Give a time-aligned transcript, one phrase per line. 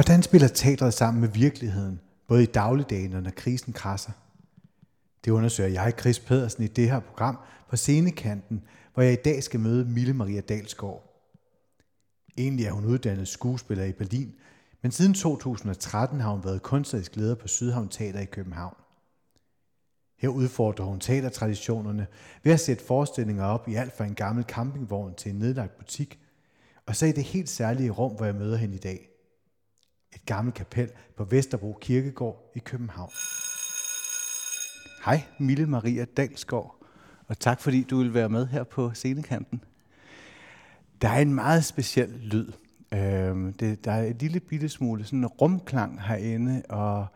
[0.00, 4.12] Hvordan spiller teatret sammen med virkeligheden, både i dagligdagen og når krisen krasser?
[5.24, 7.38] Det undersøger jeg, Chris Pedersen, i det her program
[7.68, 8.62] på Scenekanten,
[8.94, 11.26] hvor jeg i dag skal møde Mille Maria Dalsgaard.
[12.38, 14.34] Egentlig er hun uddannet skuespiller i Berlin,
[14.82, 18.76] men siden 2013 har hun været kunstnerisk leder på Sydhavn Teater i København.
[20.18, 22.06] Her udfordrer hun teatertraditionerne
[22.42, 26.20] ved at sætte forestillinger op i alt fra en gammel campingvogn til en nedlagt butik,
[26.86, 29.09] og så i det helt særlige rum, hvor jeg møder hende i dag.
[30.20, 33.10] Et gammelt kapel på Vesterbro Kirkegård i København.
[35.04, 36.76] Hej, Mille Maria Dalsgaard,
[37.26, 39.64] og tak fordi du vil være med her på scenekanten.
[41.02, 42.52] Der er en meget speciel lyd.
[42.94, 47.06] Øhm, det, der er et lille bitte smule sådan en rumklang herinde, og,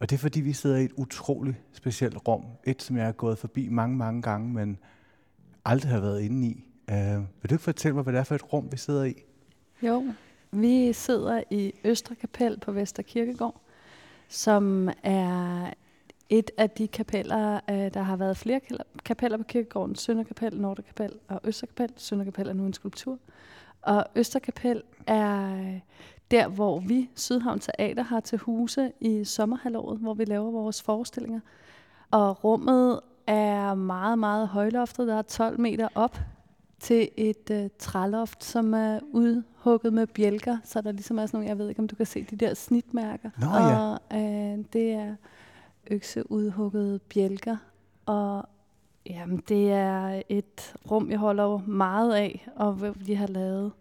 [0.00, 2.44] og det er fordi, vi sidder i et utroligt specielt rum.
[2.64, 4.78] Et, som jeg har gået forbi mange, mange gange, men
[5.64, 6.64] aldrig har været inde i.
[6.90, 9.14] Øh, vil du ikke fortælle mig, hvad det er for et rum, vi sidder i?
[9.82, 10.14] Jo,
[10.54, 13.60] vi sidder i Østre Kapel på Vester Kirkegård,
[14.28, 15.70] som er
[16.28, 18.60] et af de kapeller, øh, der har været flere
[19.04, 19.94] kapeller på kirkegården.
[19.94, 21.92] Sønderkapel, Nordkapel og Østerkapel.
[21.96, 23.18] Sønderkapel er nu en skulptur.
[23.82, 25.80] Og Østerkapel er øh,
[26.30, 31.40] der, hvor vi, Sydhavn Teater, har til huse i sommerhalvåret, hvor vi laver vores forestillinger.
[32.10, 35.08] Og rummet er meget, meget højloftet.
[35.08, 36.20] Der er 12 meter op
[36.84, 41.48] til et uh, træloft, som er udhugget med bjælker, så der ligesom er sådan nogle,
[41.48, 43.30] jeg ved ikke, om du kan se de der snitmærker.
[43.38, 43.78] Nå, ja.
[43.78, 45.14] Og uh, det er
[45.90, 47.56] økseudhuggede bjælker,
[48.06, 48.48] og
[49.06, 53.72] jamen, det er et rum, jeg holder meget af, og hvor vi har lavet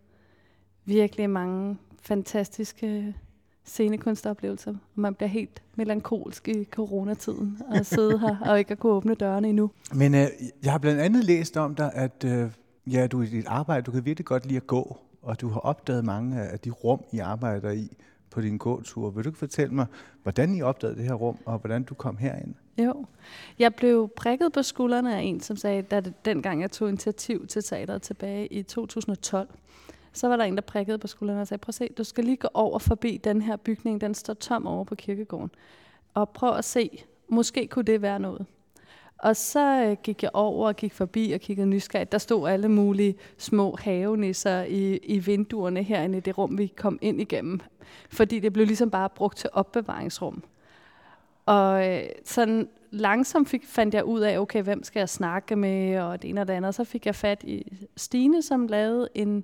[0.85, 3.15] virkelig mange fantastiske
[3.63, 4.71] scenekunstoplevelser.
[4.71, 9.15] Og man bliver helt melankolsk i coronatiden og sidde her og ikke at kunne åbne
[9.15, 9.71] dørene endnu.
[9.93, 10.27] Men øh,
[10.63, 12.51] jeg har blandt andet læst om dig, at øh,
[12.87, 15.59] ja, du i dit arbejde, du kan virkelig godt lide at gå, og du har
[15.59, 17.97] opdaget mange af de rum, I arbejder i
[18.29, 19.09] på din gåtur.
[19.09, 19.85] Vil du ikke fortælle mig,
[20.23, 22.55] hvordan I opdagede det her rum, og hvordan du kom herind?
[22.77, 23.05] Jo.
[23.59, 27.47] Jeg blev prikket på skuldrene af en, som sagde, da det, dengang jeg tog initiativ
[27.47, 29.49] til teateret tilbage i 2012,
[30.13, 32.23] så var der en, der prikkede på skuldrene og sagde, prøv at se, du skal
[32.23, 35.51] lige gå over forbi den her bygning, den står tom over på kirkegården.
[36.13, 38.45] Og prøv at se, måske kunne det være noget.
[39.23, 42.11] Og så øh, gik jeg over og gik forbi og kiggede nysgerrigt.
[42.11, 46.99] Der stod alle mulige små havenisser i, i vinduerne herinde i det rum, vi kom
[47.01, 47.59] ind igennem.
[48.09, 50.43] Fordi det blev ligesom bare brugt til opbevaringsrum.
[51.45, 55.99] Og øh, sådan langsomt fik, fandt jeg ud af, okay, hvem skal jeg snakke med,
[55.99, 56.75] og det ene og det andet.
[56.75, 59.43] Så fik jeg fat i Stine, som lavede en,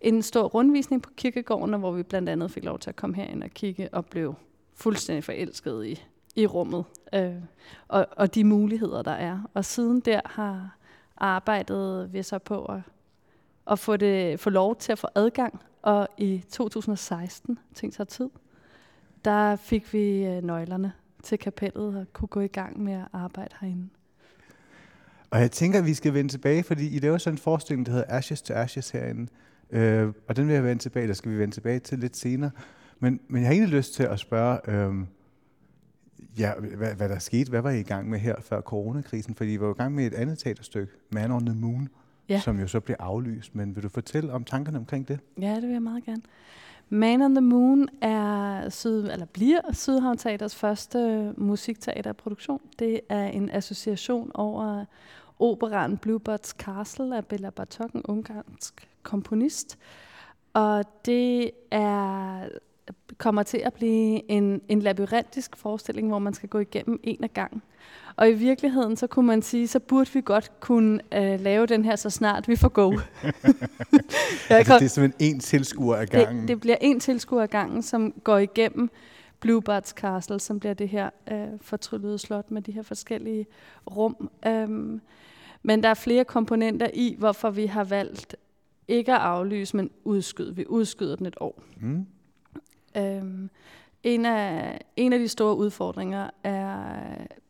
[0.00, 3.42] en stor rundvisning på kirkegården, hvor vi blandt andet fik lov til at komme herind
[3.42, 4.34] og kigge, og blev
[4.74, 6.04] fuldstændig forelsket i,
[6.36, 6.84] i rummet
[7.14, 7.34] øh,
[7.88, 9.50] og, og de muligheder, der er.
[9.54, 10.76] Og siden der har
[11.16, 12.80] arbejdet vi så på at,
[13.70, 15.60] at få, det, få lov til at få adgang.
[15.82, 18.30] Og i 2016, tænkte sig tid,
[19.24, 23.54] der fik vi øh, nøglerne til kapellet og kunne gå i gang med at arbejde
[23.60, 23.88] herinde.
[25.30, 27.92] Og jeg tænker, at vi skal vende tilbage, fordi I laver sådan en forestilling, der
[27.92, 29.30] hedder Ashes to Ashes herinde.
[29.70, 32.50] Øh, og den vil jeg vende tilbage, der skal vi vende tilbage til lidt senere.
[33.00, 34.94] Men, men jeg har egentlig lyst til at spørge, øh,
[36.38, 37.50] ja, hvad, hvad der skete.
[37.50, 39.34] Hvad var I i gang med her før coronakrisen?
[39.34, 41.88] Fordi I var i gang med et andet teaterstykke, Man on the Moon,
[42.28, 42.40] ja.
[42.40, 43.54] som jo så blev aflyst.
[43.54, 45.20] Men vil du fortælle om tankerne omkring det?
[45.40, 46.22] Ja, det vil jeg meget gerne.
[46.88, 52.60] Man on the Moon er syd, eller bliver Sydhavn Teaters første musikteaterproduktion.
[52.78, 54.84] Det er en association over
[55.38, 59.78] operan Bluebirds Castle af Bella Bartok, en ungarsk komponist.
[60.52, 62.48] Og det er
[63.18, 67.32] kommer til at blive en, en labyrintisk forestilling, hvor man skal gå igennem en af
[67.32, 67.62] gangen.
[68.16, 71.84] Og i virkeligheden, så kunne man sige, så burde vi godt kunne øh, lave den
[71.84, 72.92] her, så snart vi får go.
[74.48, 76.40] altså, det er simpelthen en tilskuer af gangen?
[76.40, 78.90] Det, det bliver en tilskuer af gangen, som går igennem
[79.40, 83.46] Bluebirds Castle, som bliver det her øh, fortryllede slot med de her forskellige
[83.96, 84.30] rum.
[84.46, 85.00] Um,
[85.62, 88.36] men der er flere komponenter i, hvorfor vi har valgt
[88.88, 90.56] ikke at aflyse, men udskyde.
[90.56, 91.62] Vi udskyder den et år.
[91.80, 92.06] Mm.
[92.96, 93.50] Øhm,
[94.02, 96.84] en, af, en af de store udfordringer er,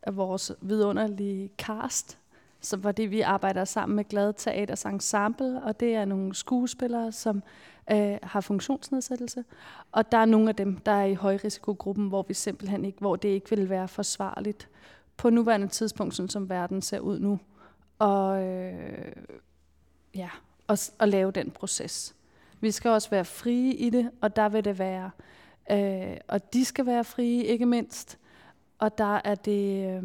[0.02, 2.18] er vores vidunderlige cast,
[2.60, 7.42] så fordi vi arbejder sammen med Glad Teaters Ensemble, og det er nogle skuespillere, som
[7.90, 9.44] øh, har funktionsnedsættelse.
[9.92, 13.16] Og der er nogle af dem, der er i højrisikogruppen, hvor vi simpelthen ikke, hvor
[13.16, 14.68] det ikke vil være forsvarligt
[15.16, 17.38] på nuværende tidspunkt, sådan som verden ser ud nu,
[17.98, 19.12] og øh,
[20.14, 20.28] ja,
[20.66, 22.14] og, og lave den proces.
[22.60, 25.10] Vi skal også være frie i det, og der vil det være,
[25.70, 28.18] øh, og de skal være frie, ikke mindst.
[28.78, 30.02] Og der er det, øh,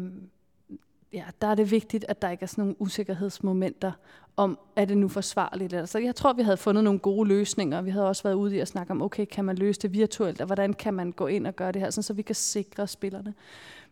[1.12, 3.92] ja, der er det vigtigt, at der ikke er sådan nogle usikkerhedsmomenter
[4.36, 5.72] om, er det nu forsvarligt?
[5.72, 7.82] Altså, jeg tror, vi havde fundet nogle gode løsninger.
[7.82, 10.40] Vi havde også været ude i at snakke om, okay, kan man løse det virtuelt,
[10.40, 12.86] og hvordan kan man gå ind og gøre det her, sådan, så vi kan sikre
[12.86, 13.34] spillerne.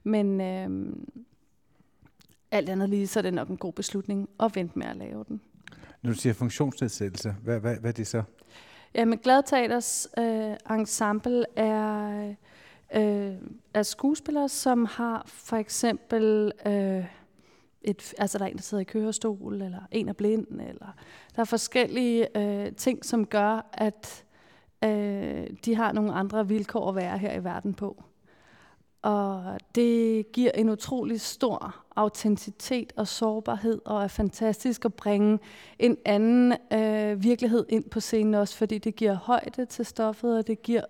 [0.05, 0.97] Men øh,
[2.51, 5.25] alt andet lige, så er det nok en god beslutning at vente med at lave
[5.29, 5.41] den.
[6.03, 8.23] Når du siger funktionsnedsættelse, hvad, hvad, hvad er det så?
[8.95, 12.35] Jamen, Glad Teaters øh, ensemble er,
[12.95, 13.35] øh,
[13.75, 16.53] er skuespillere, som har for eksempel...
[16.67, 17.05] Øh,
[17.83, 20.95] et, altså der er en, der sidder i kørestol, eller en er blind, eller
[21.37, 24.25] der er forskellige øh, ting, som gør, at
[24.85, 28.03] øh, de har nogle andre vilkår at være her i verden på.
[29.03, 35.39] Og det giver en utrolig stor autenticitet og sårbarhed, og er fantastisk at bringe
[35.79, 40.47] en anden øh, virkelighed ind på scenen også, fordi det giver højde til stoffet, og
[40.47, 40.85] det giver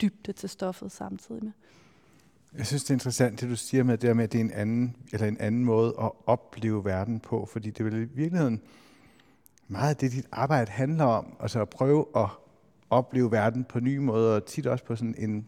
[0.00, 1.52] dybde til stoffet samtidig med.
[2.58, 4.50] Jeg synes, det er interessant, det du siger med, det med, at det er en
[4.50, 8.60] anden, eller en anden måde at opleve verden på, fordi det er i virkeligheden
[9.68, 12.28] meget af det, dit arbejde handler om, altså at prøve at
[12.90, 15.46] opleve verden på nye måder, og tit også på sådan en,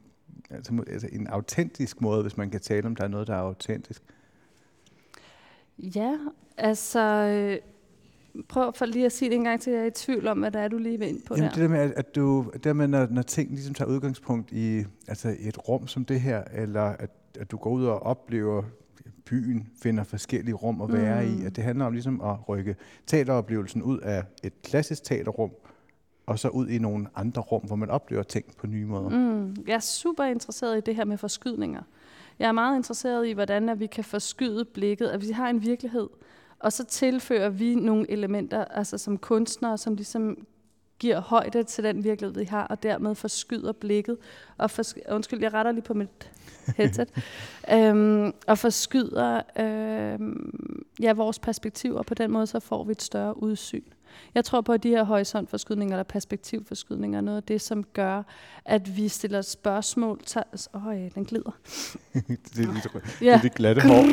[0.51, 3.41] altså, altså en autentisk måde, hvis man kan tale om, der er noget, der er
[3.41, 4.03] autentisk.
[5.79, 6.19] Ja,
[6.57, 7.01] altså...
[7.01, 7.59] Øh,
[8.49, 10.51] prøv for lige at sige det en gang til, jeg er i tvivl om, hvad
[10.51, 11.55] der er, du lige vil ind på Jamen, der.
[11.55, 14.53] det der med, at, at du, det der med, når, når ting ligesom tager udgangspunkt
[14.53, 17.11] i altså et rum som det her, eller at,
[17.41, 18.63] at du går ud og oplever
[19.25, 21.43] byen, finder forskellige rum at være mm.
[21.43, 22.77] i, at det handler om ligesom at rykke
[23.07, 25.51] teateroplevelsen ud af et klassisk teaterrum,
[26.27, 29.09] og så ud i nogle andre rum, hvor man oplever ting på nye måder.
[29.09, 29.57] Mm.
[29.67, 31.83] Jeg er super interesseret i det her med forskydninger.
[32.39, 35.63] Jeg er meget interesseret i, hvordan at vi kan forskyde blikket, at vi har en
[35.63, 36.09] virkelighed,
[36.59, 40.47] og så tilfører vi nogle elementer, altså som kunstnere, som ligesom
[40.99, 44.17] giver højde til den virkelighed, vi har, og dermed forskyder blikket.
[44.59, 46.31] Og forsk- undskyld, jeg retter lige på mit
[46.77, 47.09] headset.
[47.75, 53.03] øhm, og forskyder øhm, ja, vores perspektiv, og på den måde så får vi et
[53.03, 53.85] større udsyn.
[54.35, 58.23] Jeg tror på, at de her horisontforskydninger eller perspektivforskydninger er noget af det, som gør,
[58.65, 60.21] at vi stiller spørgsmål.
[60.75, 61.51] Åh, oh, ja, den glider.
[62.13, 63.27] det er lidt, ja.
[63.27, 64.05] det er lidt glatte hår.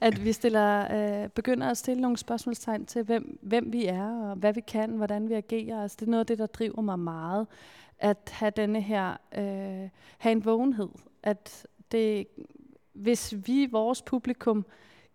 [0.06, 4.36] at vi stiller, øh, begynder at stille nogle spørgsmålstegn til, hvem, hvem vi er, og
[4.36, 5.82] hvad vi kan, hvordan vi agerer.
[5.82, 7.46] Altså, det er noget af det, der driver mig meget.
[7.98, 9.88] At have denne her, øh,
[10.18, 10.88] have en vågenhed.
[11.22, 12.26] At det,
[12.92, 14.66] hvis vi, vores publikum,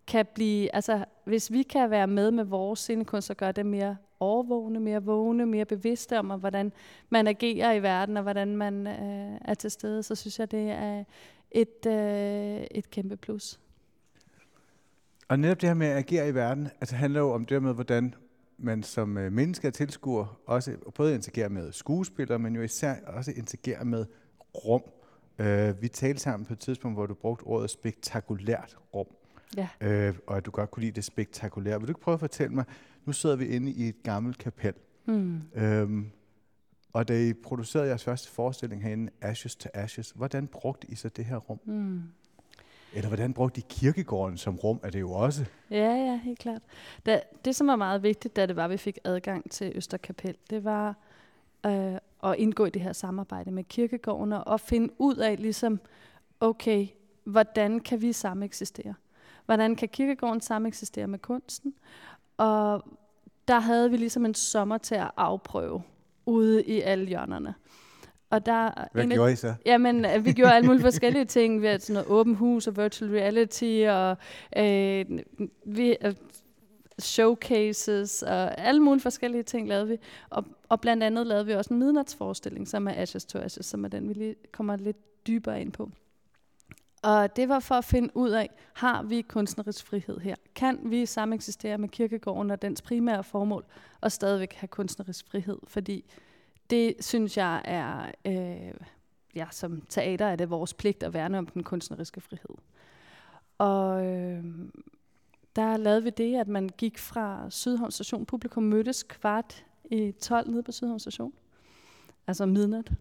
[0.06, 3.96] kan blive, altså hvis vi kan være med med vores scenekunst og gøre det mere
[4.20, 6.72] overvågne, mere vågne, mere bevidste om, hvordan
[7.10, 10.70] man agerer i verden, og hvordan man øh, er til stede, så synes jeg, det
[10.70, 11.04] er
[11.50, 13.60] et, øh, et kæmpe plus.
[15.28, 17.74] Og netop det her med at agere i verden, altså handler jo om det med,
[17.74, 18.14] hvordan
[18.58, 23.30] man som øh, menneske og tilskuer også både interagerer med skuespillere, men jo især også
[23.36, 24.06] interagerer med
[24.54, 24.82] rum.
[25.38, 29.06] Øh, vi talte sammen på et tidspunkt, hvor du brugte ordet spektakulært rum.
[29.56, 29.68] Ja.
[29.80, 31.78] Øh, og at du godt kunne lide det spektakulære.
[31.78, 32.64] Vil du ikke prøve at fortælle mig,
[33.04, 34.74] nu sidder vi inde i et gammelt kapel,
[35.06, 35.42] mm.
[35.54, 36.10] øhm,
[36.92, 41.08] og da I producerede jeres første forestilling herinde, Ashes to Ashes, hvordan brugte I så
[41.08, 41.60] det her rum?
[41.64, 42.02] Mm.
[42.94, 45.44] Eller hvordan brugte I kirkegården som rum, er det jo også?
[45.70, 46.62] Ja, ja, helt klart.
[47.06, 50.36] Da, det, som var meget vigtigt, da det var, at vi fik adgang til Østerkapel,
[50.50, 50.96] det var
[51.66, 55.80] øh, at indgå i det her samarbejde med kirkegården og finde ud af, ligesom,
[56.40, 56.86] okay,
[57.24, 58.94] hvordan kan vi sammen eksistere?
[59.46, 61.74] Hvordan kan kirkegården sammen eksistere med kunsten?
[62.36, 62.84] Og
[63.48, 65.82] der havde vi ligesom en sommer til at afprøve
[66.26, 67.54] ude i alle hjørnerne.
[68.30, 69.54] Og der, Hvad gjorde I så?
[69.66, 71.62] Jamen, vi gjorde alle mulige forskellige ting.
[71.62, 74.16] Vi havde sådan noget åben hus og virtual reality, og
[74.56, 75.04] øh,
[75.64, 76.14] vi, øh,
[76.98, 79.96] showcases, og alle mulige forskellige ting lavede vi.
[80.30, 83.84] Og, og blandt andet lavede vi også en midnatsforestilling, som er Ashes to Ashes, som
[83.84, 85.90] er den, vi lige kommer lidt dybere ind på.
[87.02, 90.34] Og det var for at finde ud af, har vi kunstnerisk frihed her?
[90.54, 93.64] Kan vi sameksistere med kirkegården og dens primære formål,
[94.00, 95.58] og stadigvæk have kunstnerisk frihed?
[95.66, 96.04] Fordi
[96.70, 98.74] det synes jeg er, øh,
[99.34, 102.56] ja, som teater er det vores pligt at værne om den kunstneriske frihed.
[103.58, 104.44] Og øh,
[105.56, 108.26] der lavede vi det, at man gik fra Sydhavn Station.
[108.26, 111.32] Publikum mødtes kvart i 12 nede på Sydhavn Station.
[112.26, 112.92] Altså midnat.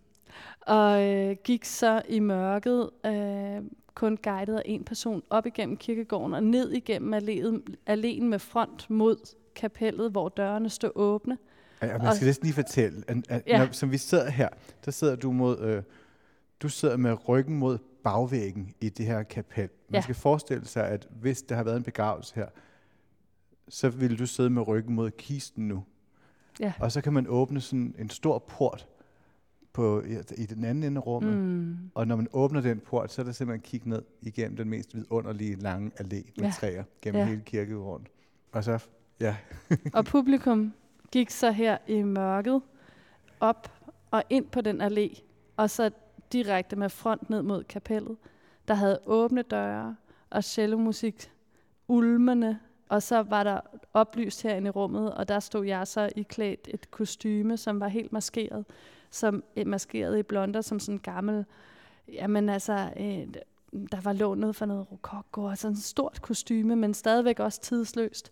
[0.62, 3.62] Og øh, gik så i mørket øh,
[3.96, 8.90] kun guidet af en person op igennem kirkegården og ned igennem alléen, alléen med front
[8.90, 11.38] mod kapellet, hvor dørene stod åbne.
[11.82, 13.58] Ja, man skal næsten lige fortælle, at, at ja.
[13.58, 14.50] når, som vi sidder her,
[14.86, 15.84] der sidder du mod, øh,
[16.62, 19.70] du sidder med ryggen mod bagvæggen i det her kapel.
[19.90, 20.02] Man ja.
[20.02, 22.48] skal forestille sig, at hvis der har været en begravelse her,
[23.70, 25.84] så vil du sidde med ryggen mod kisten nu.
[26.60, 26.74] Ja.
[26.80, 28.88] Og så kan man åbne sådan en stor port,
[29.74, 30.02] på,
[30.38, 31.38] i, den anden ende af rummet.
[31.38, 31.78] Mm.
[31.96, 34.96] Og når man åbner den port, så er der simpelthen kigge ned igennem den mest
[34.96, 36.52] vidunderlige lange allé med ja.
[36.52, 37.28] træer gennem ja.
[37.28, 38.08] hele kirkegården.
[38.52, 38.86] Og så,
[39.20, 39.36] ja.
[39.94, 40.74] og publikum
[41.12, 42.62] gik så her i mørket
[43.40, 43.72] op
[44.12, 45.22] og ind på den allé,
[45.58, 45.92] og så
[46.32, 48.18] direkte med front ned mod kapellet,
[48.68, 49.96] der havde åbne døre
[50.30, 51.32] og cellomusik
[51.88, 52.60] ulmende,
[52.90, 53.60] og så var der
[53.94, 57.88] oplyst herinde i rummet, og der stod jeg så i klædt et kostyme, som var
[57.88, 58.66] helt maskeret,
[59.12, 61.46] som øh, maskeret i blonder, som sådan en gammel,
[62.08, 63.28] jamen altså, øh,
[63.92, 68.32] der var lånet for noget rokoko, og sådan et stort kostyme, men stadigvæk også tidsløst.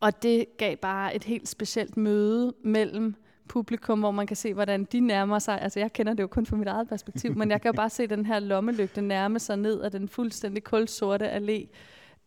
[0.00, 3.14] Og det gav bare et helt specielt møde mellem
[3.48, 5.60] publikum, hvor man kan se, hvordan de nærmer sig.
[5.60, 7.90] Altså, jeg kender det jo kun fra mit eget perspektiv, men jeg kan jo bare
[7.90, 11.68] se den her lommelygte nærme sig ned af den fuldstændig kulsorte allé.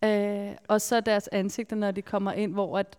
[0.08, 2.98] Øh, og så deres ansigter, når de kommer ind, hvor at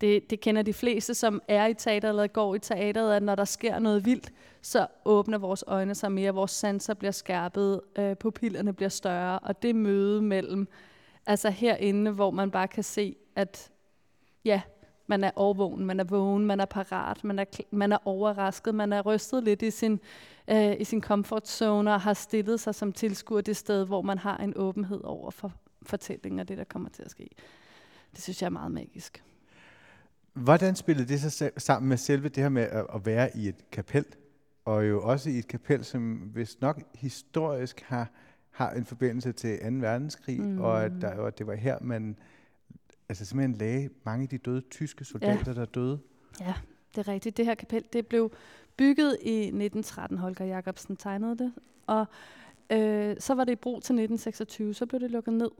[0.00, 3.34] det, det kender de fleste, som er i teater eller går i teateret, at når
[3.34, 4.32] der sker noget vildt,
[4.62, 9.62] så åbner vores øjne sig mere, vores sanser bliver skærpet, øh, pupillerne bliver større, og
[9.62, 10.68] det møde mellem,
[11.26, 13.70] altså herinde, hvor man bare kan se, at
[14.44, 14.62] ja,
[15.06, 18.92] man er overvågen, man er vågen, man er parat, man er, man er overrasket, man
[18.92, 20.00] er rystet lidt i sin,
[20.48, 24.18] øh, i sin comfort zone og har stillet sig som tilskuer det sted, hvor man
[24.18, 27.30] har en åbenhed over for fortællingen og det, der kommer til at ske.
[28.14, 29.22] Det synes jeg er meget magisk.
[30.34, 32.62] Hvordan spillede det sig sammen med selve det her med
[32.94, 34.04] at være i et kapel,
[34.64, 38.10] og jo også i et kapel, som vist nok historisk har,
[38.50, 39.66] har en forbindelse til 2.
[39.66, 40.60] verdenskrig, mm.
[40.60, 42.16] og at, der, og det var her, man
[43.08, 45.52] altså simpelthen lagde mange af de døde tyske soldater, ja.
[45.52, 45.98] der døde.
[46.40, 46.54] Ja,
[46.94, 47.36] det er rigtigt.
[47.36, 48.32] Det her kapel, det blev
[48.76, 50.18] bygget i 1913.
[50.18, 51.52] Holger Jacobsen tegnede det.
[51.86, 52.06] Og
[52.70, 54.74] øh, så var det i brug til 1926.
[54.74, 55.50] Så blev det lukket ned.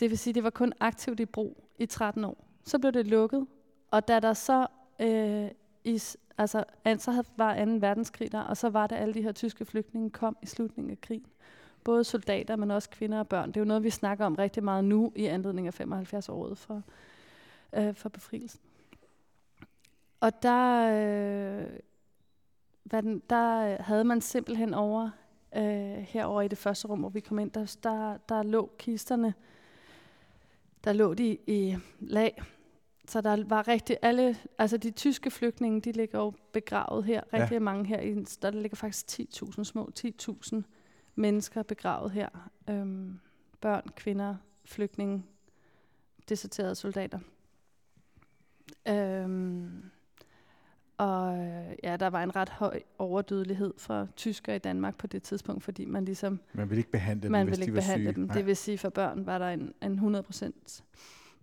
[0.00, 2.44] Det vil sige, det var kun aktivt i brug i 13 år.
[2.64, 3.46] Så blev det lukket.
[3.92, 4.66] Og da der så...
[5.00, 5.50] Øh,
[5.84, 7.70] is, altså, altså så var 2.
[7.80, 11.00] verdenskrig der, og så var det alle de her tyske flygtninge kom i slutningen af
[11.00, 11.26] krigen
[11.84, 13.48] både soldater, men også kvinder og børn.
[13.48, 16.82] Det er jo noget, vi snakker om rigtig meget nu i anledning af 75-året for,
[17.72, 18.60] øh, for befrielsen.
[20.20, 21.66] Og der, øh,
[22.82, 25.10] hvad den, der øh, havde man simpelthen over,
[25.56, 29.34] øh, herover i det første rum, hvor vi kom ind, der, der, der lå kisterne,
[30.84, 32.42] der lå de i lag.
[33.12, 37.54] Så der var rigtig alle, altså de tyske flygtninge, de ligger jo begravet her, rigtig
[37.54, 37.58] ja.
[37.58, 38.00] mange her.
[38.00, 40.62] I, der ligger faktisk 10.000 små, 10.000
[41.14, 42.28] mennesker begravet her.
[42.70, 43.20] Øhm,
[43.60, 45.24] børn, kvinder, flygtninge,
[46.28, 47.18] deserterede soldater.
[48.88, 49.84] Øhm,
[50.98, 51.36] og
[51.82, 55.84] ja, der var en ret høj overdødelighed for tyskere i Danmark på det tidspunkt, fordi
[55.84, 56.40] man ligesom...
[56.52, 58.20] Man ville ikke behandle dem, man hvis ville de ikke var behandle syge.
[58.20, 58.28] dem.
[58.28, 60.82] Det vil sige, for børn var der en, en 100%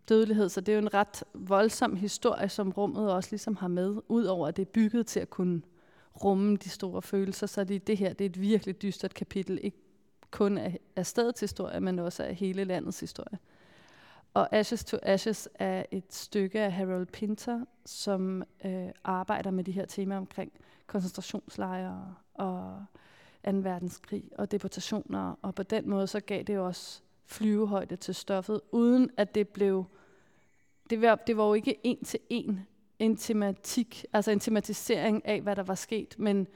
[0.09, 4.01] dødelighed, så det er jo en ret voldsom historie, som rummet også ligesom har med,
[4.07, 5.61] udover at det er bygget til at kunne
[6.23, 9.77] rumme de store følelser, så det, det her det er et virkelig dystert kapitel, ikke
[10.31, 13.39] kun af, af stedets historie, men også af hele landets historie.
[14.33, 19.71] Og Ashes to Ashes er et stykke af Harold Pinter, som øh, arbejder med de
[19.71, 20.51] her temaer omkring
[20.87, 22.85] koncentrationslejre og
[23.45, 23.51] 2.
[23.51, 25.35] verdenskrig og deportationer.
[25.41, 29.85] Og på den måde så gav det også flyvehøjde til stoffet, uden at det blev...
[30.89, 32.65] Det var, det var jo ikke en til en
[32.99, 36.47] en tematik, altså en tematisering af, hvad der var sket, men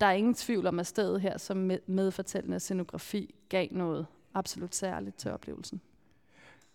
[0.00, 4.74] der er ingen tvivl om, at stedet her som med, medfortællende scenografi gav noget absolut
[4.74, 5.80] særligt til oplevelsen.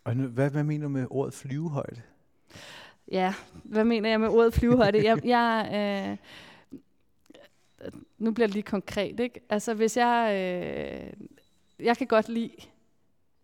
[0.04, 2.02] Og nu, hvad, hvad mener du med ordet flyvehøjde?
[3.12, 5.04] Ja, hvad mener jeg med ordet flyvehøjde?
[5.04, 6.18] jeg, jeg,
[7.82, 9.40] øh, nu bliver det lige konkret, ikke?
[9.50, 11.14] Altså hvis jeg, øh,
[11.86, 12.56] jeg kan godt lide,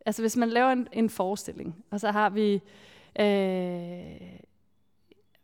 [0.06, 2.54] altså hvis man laver en, en forestilling, og så har vi,
[3.20, 4.40] øh,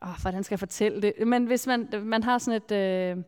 [0.01, 1.13] åh, hvordan skal jeg fortælle det?
[1.27, 3.23] Men hvis man, man har sådan et, øh,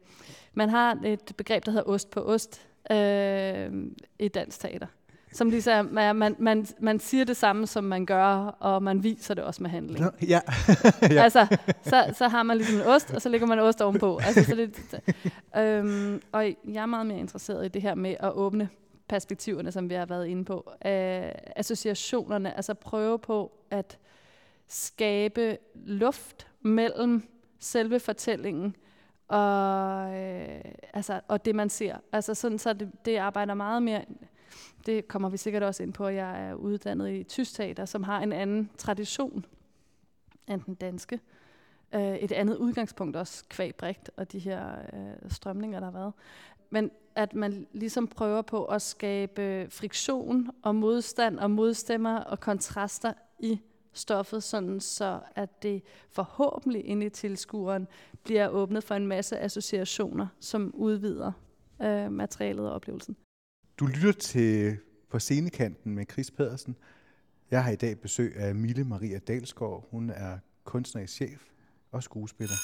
[0.53, 3.71] man har et begreb, der hedder ost på ost øh,
[4.19, 4.87] i dansk teater.
[5.31, 8.25] Som ligesom man, man, man siger det samme, som man gør,
[8.59, 10.05] og man viser det også med handling.
[10.05, 10.39] Nå, ja.
[11.01, 11.23] ja.
[11.23, 14.17] Altså, så, så har man ligesom en ost, og så lægger man ost ovenpå.
[14.17, 14.99] Altså, så det,
[15.61, 18.69] øhm, og jeg er meget mere interesseret i det her med at åbne
[19.09, 20.71] perspektiverne, som vi har været inde på.
[20.85, 23.97] Øh, associationerne, altså prøve på at
[24.67, 27.23] skabe luft mellem
[27.59, 28.75] selve fortællingen
[29.29, 30.61] og, øh,
[30.93, 31.97] altså, og det, man ser.
[32.11, 34.05] Altså sådan, så det, det arbejder meget mere,
[34.85, 38.03] det kommer vi sikkert også ind på, at jeg er uddannet i tysk teater, som
[38.03, 39.45] har en anden tradition
[40.47, 41.19] end den danske.
[41.95, 46.13] Øh, et andet udgangspunkt også, kvæg Brecht og de her øh, strømninger, der har været.
[46.69, 53.13] Men at man ligesom prøver på at skabe friktion og modstand og modstemmer og kontraster
[53.39, 53.59] i
[53.93, 57.87] stoffet, sådan så at det forhåbentlig inde i tilskueren
[58.23, 61.31] bliver åbnet for en masse associationer, som udvider
[61.81, 63.15] øh, materialet og oplevelsen.
[63.79, 64.77] Du lytter til
[65.09, 66.75] På scenekanten med Chris Pedersen.
[67.51, 69.87] Jeg har i dag besøg af Mille Maria Dalsgaard.
[69.91, 71.41] Hun er kunstnerisk chef
[71.91, 72.55] og skuespiller.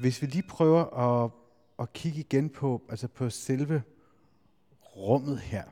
[0.00, 1.30] Hvis vi lige prøver at,
[1.78, 3.82] at kigge igen på, altså på selve
[4.96, 5.62] rummet her.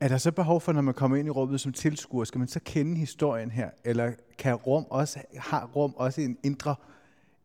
[0.00, 2.48] Er der så behov for, når man kommer ind i rummet som tilskuer, skal man
[2.48, 3.70] så kende historien her?
[3.84, 6.74] Eller kan rum også, har rum også en indre,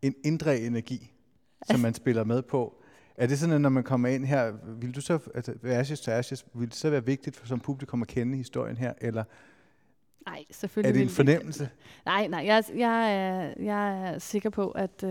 [0.02, 1.14] en indre energi,
[1.70, 2.82] som man spiller med på?
[3.18, 6.12] Er det sådan, at når man kommer ind her, vil du så, altså Ashes to
[6.12, 9.24] Ashes, vil det så være vigtigt for som publikum at kende historien her, eller
[10.28, 10.90] Nej, selvfølgelig.
[10.90, 11.70] er det en fornemmelse?
[12.06, 15.10] Nej, nej, jeg, jeg, er, jeg er sikker på, at øh,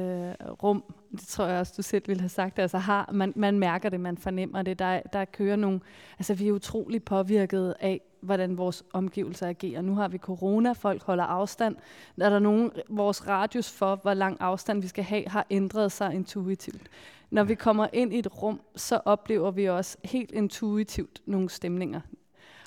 [0.63, 3.89] rum, det tror jeg også, du selv ville have sagt, altså har, man, man mærker
[3.89, 4.79] det, man fornemmer det.
[4.79, 5.81] Der, der kører nogle,
[6.19, 9.83] altså vi er utrolig påvirket af, hvordan vores omgivelser agerer.
[9.83, 11.77] Nu har vi corona, folk holder afstand.
[12.21, 16.15] Er der nogen, vores radius for, hvor lang afstand vi skal have, har ændret sig
[16.15, 16.89] intuitivt.
[17.31, 22.01] Når vi kommer ind i et rum, så oplever vi også helt intuitivt nogle stemninger.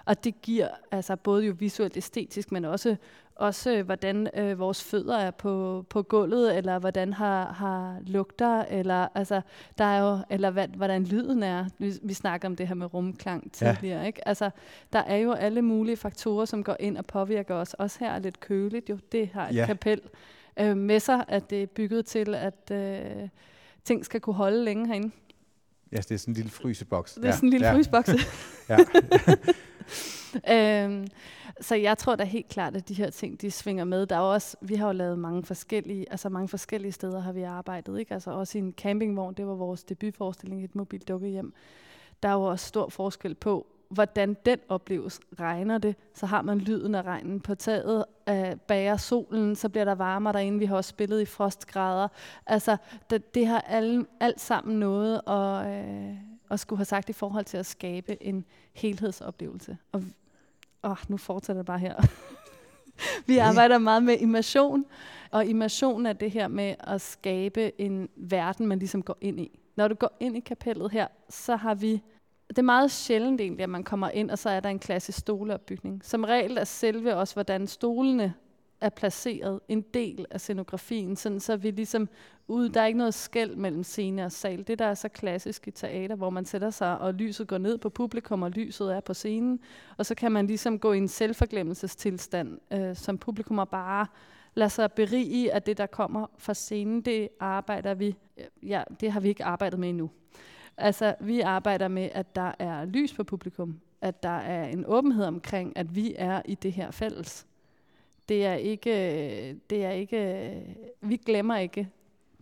[0.06, 2.96] Og det giver altså både jo visuelt æstetisk, men også,
[3.36, 8.62] også øh, hvordan øh, vores fødder er på, på gulvet, eller hvordan har, har lugter,
[8.62, 9.41] eller, altså,
[9.77, 11.65] der er jo, eller hvad, hvordan lyden er.
[11.77, 13.74] Vi, vi snakker om det her med rumklang Ja.
[13.75, 14.08] tidligere.
[14.08, 14.27] Ikke?
[14.27, 14.50] Altså,
[14.94, 17.74] der er jo alle mulige faktorer, som går ind og påvirker os.
[17.74, 18.98] Også her er lidt køligt jo.
[19.12, 19.60] Det har et Ja.
[19.60, 19.65] ja.
[19.65, 20.01] kapel
[20.60, 23.29] øh, med sig, at det er bygget til, at øh,
[23.84, 25.12] ting skal kunne holde længe herinde.
[25.91, 27.13] Ja, det er sådan en lille fryseboks.
[27.13, 27.72] Det er sådan en lille ja.
[27.74, 27.77] ja.
[27.77, 28.10] frysboks.
[28.70, 28.77] Ja.
[30.55, 31.08] øhm,
[31.62, 34.05] så jeg tror da helt klart, at de her ting, de svinger med.
[34.05, 37.43] Der er også, vi har jo lavet mange forskellige, altså mange forskellige steder har vi
[37.43, 38.13] arbejdet, ikke?
[38.13, 41.53] Altså også i en campingvogn, det var vores debutforestilling i et mobilt dukkehjem.
[42.24, 45.19] Der er jo også stor forskel på, hvordan den opleves.
[45.39, 48.05] Regner det, så har man lyden af regnen på taget.
[48.29, 50.60] Øh, bager solen, så bliver der varmere derinde.
[50.60, 52.08] Vi har også spillet i frostgrader.
[52.46, 52.77] Altså,
[53.10, 57.46] det, det har alle, alt sammen noget at, øh, at skulle have sagt i forhold
[57.46, 59.77] til at skabe en helhedsoplevelse.
[59.91, 60.03] Og
[60.84, 61.96] åh, nu fortsætter det bare her.
[63.27, 64.86] Vi arbejder meget med immersion,
[65.32, 69.60] og immersion er det her med at skabe en verden, man ligesom går ind i.
[69.75, 72.01] Når du går ind i kapellet her, så har vi...
[72.48, 75.17] Det er meget sjældent egentlig, at man kommer ind, og så er der en klassisk
[75.19, 76.02] stoleopbygning.
[76.06, 78.34] Som regel er selve også, hvordan stolene
[78.82, 82.10] er placeret, en del af scenografien, sådan så vi ligesom
[82.48, 84.68] ud, der er ikke noget skæld mellem scene og sal.
[84.68, 87.78] Det, der er så klassisk i teater, hvor man sætter sig, og lyset går ned
[87.78, 89.60] på publikum, og lyset er på scenen,
[89.98, 94.08] og så kan man ligesom gå i en selvforglemmelsestilstand, øh, som publikum og bare
[94.56, 97.02] lader sig berige af det, der kommer fra scenen.
[97.02, 98.15] Det arbejder vi,
[98.63, 100.10] ja, det har vi ikke arbejdet med endnu.
[100.78, 105.26] Altså, vi arbejder med, at der er lys på publikum, at der er en åbenhed
[105.26, 107.46] omkring, at vi er i det her fælles.
[108.30, 110.52] Det er ikke, det er ikke,
[111.02, 111.89] vi glemmer ikke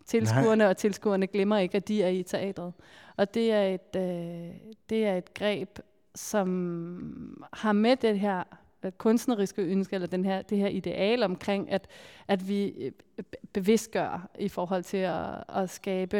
[0.06, 2.74] tilskuerne, og tilskuerne glemmer ikke, at de er i teatret.
[3.18, 4.56] Og det er et, øh,
[4.90, 5.80] det er et greb,
[6.16, 8.44] som har med det her
[8.84, 11.88] øh, kunstneriske ønske, eller den her, det her ideal omkring, at,
[12.28, 16.18] at vi øh, be- bevidstgør i forhold til at, at skabe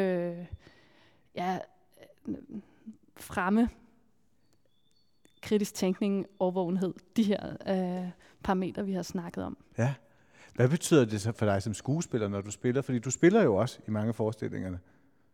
[1.36, 1.60] ja,
[2.28, 2.36] øh,
[3.18, 3.70] fremme
[5.48, 8.10] kritisk tænkning, overvågenhed, de her øh,
[8.44, 9.58] parametre, vi har snakket om.
[9.78, 9.94] ja.
[10.56, 12.82] Hvad betyder det så for dig som skuespiller, når du spiller?
[12.82, 14.80] Fordi du spiller jo også i mange forestillingerne.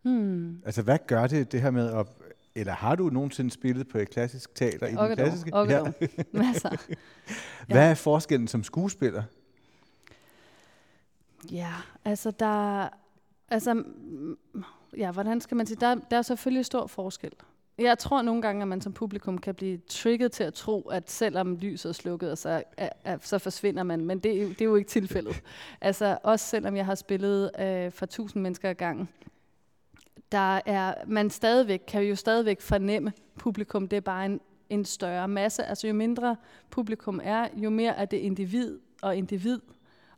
[0.02, 0.62] Hmm.
[0.66, 2.08] Altså, hvad gør det, det her med at...
[2.56, 4.88] Eller har du nogensinde spillet på et klassisk teater?
[4.88, 5.54] i den Okkedor, klassiske?
[5.54, 5.94] okkedor.
[6.32, 6.70] Masser.
[7.74, 9.24] Hvad er forskellen som skuespiller?
[11.52, 11.74] Ja,
[12.06, 12.90] altså der...
[13.50, 13.84] Altså,
[14.98, 15.78] ja, hvordan skal man sige?
[15.82, 17.32] Der, der er selvfølgelig stor forskel.
[17.78, 21.12] Jeg tror nogle gange, at man som publikum kan blive trigget til at tro, at
[21.12, 24.06] selvom lyset er slukket, så, er, er, så forsvinder man.
[24.06, 25.44] Men det, er jo- det er jo ikke tilfældet.
[25.82, 29.10] altså også selvom jeg har spillet øh, for tusind mennesker ad gangen,
[30.32, 33.88] der er man stadigvæk, kan jo stadigvæk fornemme publikum.
[33.88, 35.64] Det er bare en, en større masse.
[35.64, 36.36] Altså jo mindre
[36.70, 39.60] publikum er, jo mere er det individ og individ,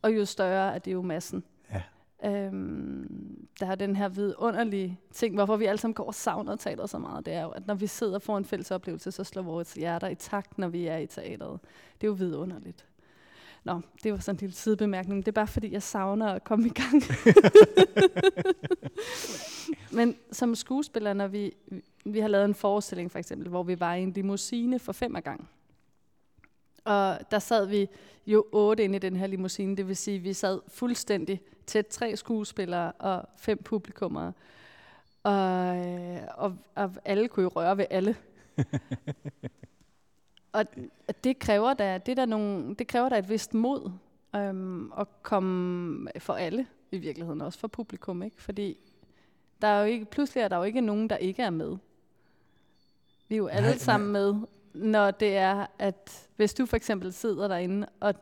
[0.01, 1.43] og jo større er det jo massen.
[1.71, 1.81] Ja.
[2.29, 6.89] Øhm, der er den her vidunderlige ting, hvorfor vi alle sammen går og savner teateret
[6.89, 9.41] så meget, det er jo, at når vi sidder for en fælles oplevelse, så slår
[9.41, 11.59] vores hjerter i takt, når vi er i teateret.
[12.01, 12.85] Det er jo vidunderligt.
[13.63, 15.25] Nå, det var sådan en lille sidebemærkning.
[15.25, 17.03] Det er bare fordi, jeg savner at komme i gang.
[19.97, 21.53] Men som skuespiller, når vi,
[22.05, 25.13] vi har lavet en forestilling for eksempel, hvor vi var i en limousine for fem
[25.23, 25.49] gang.
[26.85, 27.89] Og der sad vi
[28.27, 32.17] jo otte inde i den her limousine, det vil sige, vi sad fuldstændig tæt tre
[32.17, 34.33] skuespillere og fem publikummere.
[35.23, 38.15] Og, øh, og, og alle kunne jo røre ved alle.
[40.53, 40.65] og
[41.23, 43.91] det kræver da, det er der nogle, det kræver da et vist mod
[44.35, 48.41] øhm, at komme for alle i virkeligheden også for publikum, ikke?
[48.41, 48.77] Fordi
[49.61, 51.77] der er jo ikke, pludselig er der jo ikke nogen, der ikke er med.
[53.27, 54.35] Vi er jo alle Nej, sammen med,
[54.75, 58.15] når det er, at hvis du for eksempel sidder derinde, og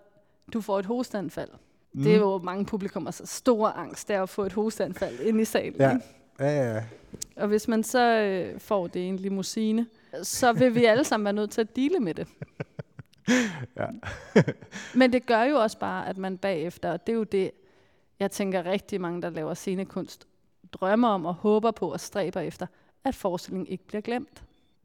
[0.53, 1.49] du får et hosteanfald.
[1.93, 2.03] Mm.
[2.03, 5.45] Det er jo mange publikummers store angst, det er at få et hosteanfald ind i
[5.45, 5.75] salen.
[5.79, 5.93] Ja.
[5.93, 6.05] ikke?
[6.39, 6.83] Ja, ja, ja.
[7.35, 9.87] Og hvis man så øh, får det i en limousine,
[10.23, 12.27] så vil vi alle sammen være nødt til at dele med det.
[13.77, 13.85] Ja.
[14.99, 17.51] Men det gør jo også bare, at man bagefter, og det er jo det,
[18.19, 20.27] jeg tænker rigtig mange, der laver scenekunst,
[20.71, 22.67] drømmer om og håber på og stræber efter,
[23.03, 24.43] at forestillingen ikke bliver glemt.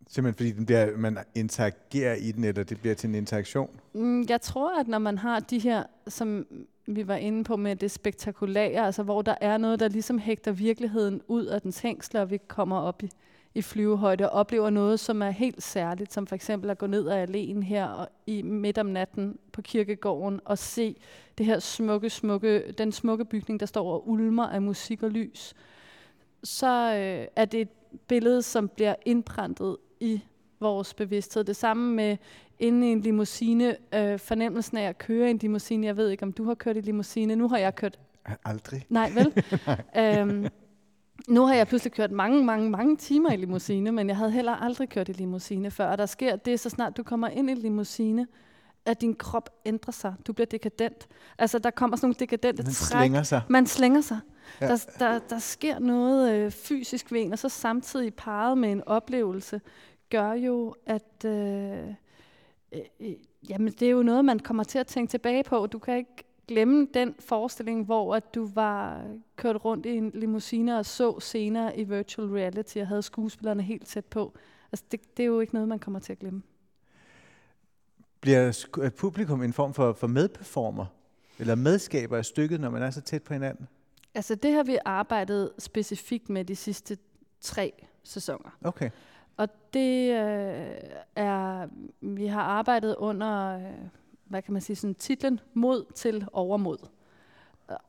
[0.09, 3.71] Simpelthen fordi den bliver, man interagerer i den, eller det bliver til en interaktion.
[3.93, 6.47] Mm, Jeg tror, at når man har de her, som
[6.87, 10.53] vi var inde på med det spektakulære, altså hvor der er noget, der ligesom hægter
[10.53, 13.11] virkeligheden ud af dens hængsler, og vi kommer op i,
[13.55, 17.09] i flyvehøjde og oplever noget, som er helt særligt, som for eksempel at gå ned
[17.09, 20.97] ad alene her og i midt om natten på kirkegården og se
[21.39, 25.55] det her smukke, smukke, den smukke bygning, der står og ulmer af musik og lys,
[26.45, 27.69] så øh, er det et
[28.09, 30.21] billede, som bliver indprintet i
[30.61, 31.45] vores bevidsthed.
[31.45, 32.17] Det samme med
[32.59, 35.87] inde i en limousine, øh, fornemmelsen af at køre i en limousine.
[35.87, 37.37] Jeg ved ikke, om du har kørt i limousine.
[37.37, 37.99] Nu har jeg kørt
[38.45, 38.87] Aldrig.
[38.89, 39.45] Nej, vel?
[40.21, 40.47] øhm,
[41.29, 44.53] nu har jeg pludselig kørt mange, mange, mange timer i limousine, men jeg havde heller
[44.53, 45.87] aldrig kørt i limousine før.
[45.87, 48.27] Og der sker det, så snart du kommer ind i limousine,
[48.87, 50.15] at din krop ændrer sig.
[50.27, 51.09] Du bliver dekadent.
[51.39, 52.99] Altså, der kommer sådan nogle dekadente Den træk.
[53.01, 53.43] slænger sig.
[53.49, 54.19] Man slænger sig.
[54.61, 54.69] Ja.
[54.69, 58.83] Der, der, der sker noget øh, fysisk ved en, og så samtidig parret med en
[58.87, 59.61] oplevelse,
[60.11, 61.89] gør jo, at øh,
[62.73, 63.15] øh,
[63.49, 65.67] jamen, det er jo noget, man kommer til at tænke tilbage på.
[65.67, 69.05] Du kan ikke glemme den forestilling, hvor at du var
[69.37, 73.87] kørt rundt i en limousine og så scener i virtual reality og havde skuespillerne helt
[73.87, 74.35] tæt på.
[74.73, 76.43] Altså, det, det er jo ikke noget, man kommer til at glemme.
[78.21, 80.87] Bliver er publikum en form for, for medperformer?
[81.39, 83.69] Eller medskaber af stykket, når man er så tæt på hinanden?
[84.15, 86.99] Altså, det har vi arbejdet specifikt med de sidste
[87.41, 88.59] tre sæsoner.
[88.65, 88.91] Okay.
[89.37, 90.77] Og det øh,
[91.17, 91.69] er,
[92.01, 93.89] vi har arbejdet under, øh,
[94.25, 96.79] hvad kan man sige, sådan titlen Mod til overmod.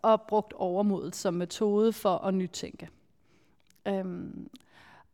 [0.02, 2.90] Og brugt overmodet som metode for at nytænke.
[3.88, 4.50] Øhm,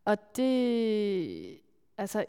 [0.05, 1.59] og det,
[1.97, 2.25] altså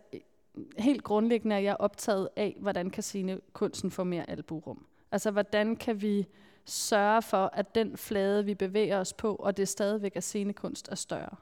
[0.78, 4.86] helt grundlæggende er jeg optaget af, hvordan kan scenekunsten få mere alburum.
[5.12, 6.26] Altså hvordan kan vi
[6.66, 10.94] sørge for, at den flade, vi bevæger os på, og det stadigvæk er scenekunst, er
[10.94, 11.36] større.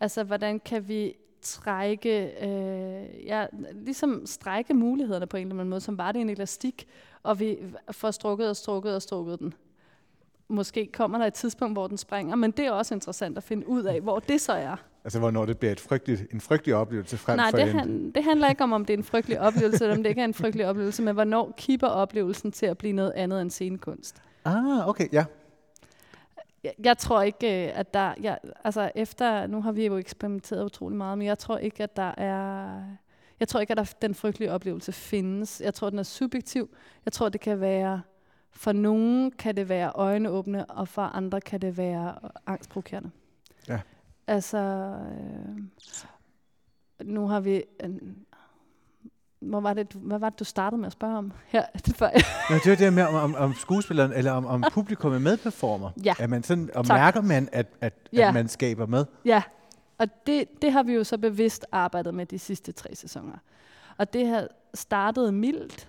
[0.00, 5.80] Altså hvordan kan vi trække, øh, ja, ligesom strække mulighederne på en eller anden måde,
[5.80, 6.88] som var det en elastik,
[7.22, 7.58] og vi
[7.90, 9.54] får strukket og strukket og strukket den.
[10.48, 13.68] Måske kommer der et tidspunkt, hvor den springer, men det er også interessant at finde
[13.68, 14.76] ud af, hvor det så er.
[15.04, 17.78] Altså, hvornår det bliver et frygteligt, en frygtelig oplevelse frem Nej, for det, en...
[17.78, 20.20] han, det handler ikke om, om det er en frygtelig oplevelse, eller om det ikke
[20.20, 24.22] er en frygtelig oplevelse, men hvornår kipper oplevelsen til at blive noget andet end scenekunst.
[24.48, 25.24] Ah, okay, ja.
[26.64, 28.14] Jeg, jeg tror ikke, øh, at der...
[28.20, 29.46] Jeg, altså efter...
[29.46, 32.80] Nu har vi jo eksperimenteret utrolig meget, men jeg tror ikke, at der er...
[33.40, 35.60] Jeg tror ikke, at der, den frygtelige oplevelse findes.
[35.60, 36.70] Jeg tror, den er subjektiv.
[37.04, 38.02] Jeg tror, det kan være...
[38.50, 42.14] For nogen kan det være øjenåbne, og for andre kan det være
[42.46, 43.10] angstprovokerende.
[43.68, 43.80] Ja.
[44.26, 44.58] Altså...
[44.58, 45.58] Øh,
[47.04, 47.64] nu har vi...
[47.84, 48.26] En,
[49.40, 51.64] hvor var det, du- hvad var det, du startede med at spørge om her?
[52.00, 55.18] Jeg- Nå, det var det med, om, om, om skuespilleren, eller om, om publikum er
[55.18, 55.90] medperformer.
[56.04, 56.14] Ja.
[56.18, 56.96] Er man sådan, og Tak.
[56.98, 58.28] mærker man, at, at, Ja.
[58.28, 59.04] at man skaber med?
[59.24, 59.42] Ja,
[59.98, 63.38] og det, det har vi jo så bevidst arbejdet med de sidste tre sæsoner.
[63.96, 65.88] Og det har startet mildt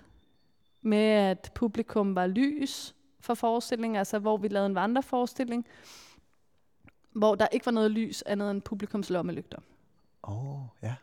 [0.82, 5.66] med, at publikum var lys for forestillingen, altså hvor vi lavede en vandreforestilling,
[7.12, 9.58] hvor der ikke var noget lys andet end publikums lommelygter.
[10.24, 10.94] Åh, oh, ja.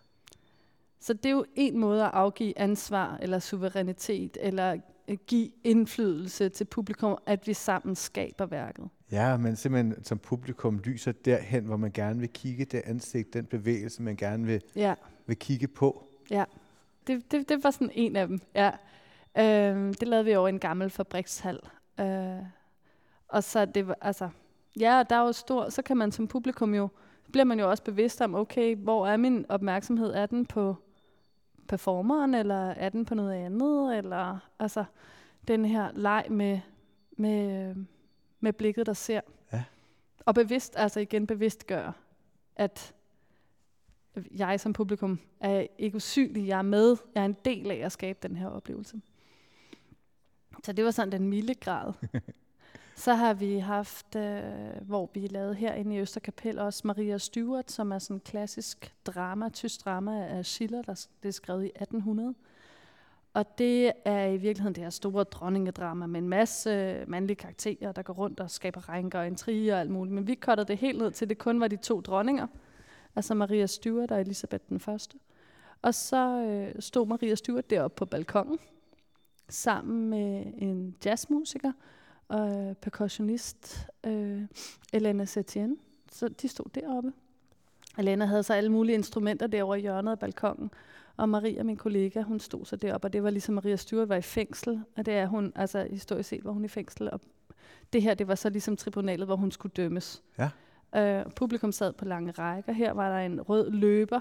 [1.00, 6.50] Så det er jo en måde at afgive ansvar eller suverænitet, eller øh, give indflydelse
[6.50, 8.90] til publikum, at vi sammen skaber værket.
[9.12, 13.46] Ja, men simpelthen som publikum lyser derhen, hvor man gerne vil kigge, det ansigt, den
[13.46, 14.94] bevægelse, man gerne vil, Ja.
[15.28, 16.04] vil kigge på.
[17.08, 18.72] Det, det, det var sådan en af dem, ja.
[19.40, 21.60] Øhm, det lavede vi over en gammel fabrikshal.
[22.00, 22.38] Øh,
[23.28, 24.30] og så det var, altså,
[24.80, 26.88] ja, der er jo stor, så kan man som publikum jo,
[27.32, 30.14] bliver man jo også bevidst om, okay, hvor er min opmærksomhed?
[30.14, 30.76] Er den på
[31.68, 33.98] performeren, eller er den på noget andet?
[33.98, 34.86] Eller, altså,
[35.48, 36.60] den her leg med,
[37.18, 37.76] med,
[38.40, 39.22] med blikket, der ser.
[39.54, 39.64] Ja.
[40.26, 41.92] Og bevidst, altså igen bevidst gør,
[42.56, 42.94] at
[44.32, 47.92] jeg som publikum er ikke usynlig, jeg er med, jeg er en del af at
[47.92, 49.02] skabe den her oplevelse.
[50.64, 51.94] Så det var sådan den milde grad.
[52.98, 54.42] Så har vi haft, øh,
[54.82, 59.50] hvor vi lavede herinde i Østerkapel også Maria Stewart, som er sådan en klassisk drama,
[59.50, 62.36] tysk drama af Schiller, der det er skrevet i 1800.
[63.34, 68.02] Og det er i virkeligheden det her store dronningedrama med en masse mandlige karakterer, der
[68.02, 70.14] går rundt og skaber rænker og intriger og alt muligt.
[70.16, 72.48] Men vi kottede det helt ned til, at det kun var de to dronninger.
[73.16, 75.18] Altså Maria Stuart og Elisabeth den første.
[75.82, 78.60] Og så øh, stod Maria Stuart deroppe på balkongen,
[79.50, 81.72] sammen med en jazzmusiker
[82.28, 84.42] og percussionist, øh,
[84.94, 85.78] Elena Setien.
[86.12, 87.14] Så de stod deroppe.
[87.98, 90.72] Elena havde så alle mulige instrumenter derovre i hjørnet af balkongen.
[91.18, 94.16] Og Maria, min kollega, hun stod så deroppe, og det var ligesom Maria Stuart var
[94.16, 94.84] i fængsel.
[94.98, 97.12] Og det er hun, altså historisk set var hun i fængsel.
[97.12, 97.22] Og
[97.94, 100.24] det her, det var så ligesom tribunalet, hvor hun skulle dømmes.
[100.38, 100.50] Ja.
[100.96, 102.74] Øh, publikum sad på lange rækker.
[102.74, 104.20] Her var der en rød løber.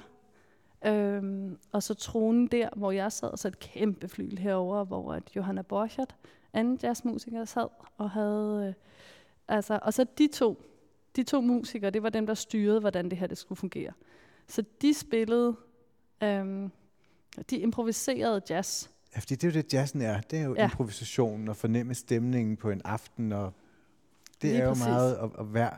[0.87, 5.12] Øhm, og så tronen der, hvor jeg sad, og så et kæmpe flyl herover, hvor
[5.12, 6.16] at Johanna Borchardt,
[6.57, 7.66] anden jazzmusiker, sad
[7.99, 8.64] og havde...
[8.69, 8.75] Øh,
[9.57, 10.62] altså, og så de to,
[11.16, 13.92] de to musikere, det var dem, der styrede, hvordan det her det skulle fungere.
[14.49, 15.57] Så de spillede,
[16.23, 16.71] øhm,
[17.51, 18.88] de improviserede jazz.
[19.14, 20.21] Ja, fordi det er jo det, jazzen er.
[20.21, 20.61] Det er jo Ja.
[20.61, 20.66] ja.
[20.66, 23.33] improvisationen og fornemme stemningen på en aften.
[23.33, 23.53] Og
[24.42, 24.87] det Lige er jo præcis.
[24.87, 25.71] meget, og, og hver,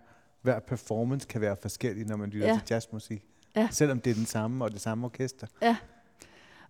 [0.42, 2.52] hver performance kan være forskellig, når man lytter Ja.
[2.52, 2.58] ja.
[2.66, 3.22] til jazzmusik.
[3.56, 3.68] Ja.
[3.70, 5.46] Selvom det er den samme og det samme orkester.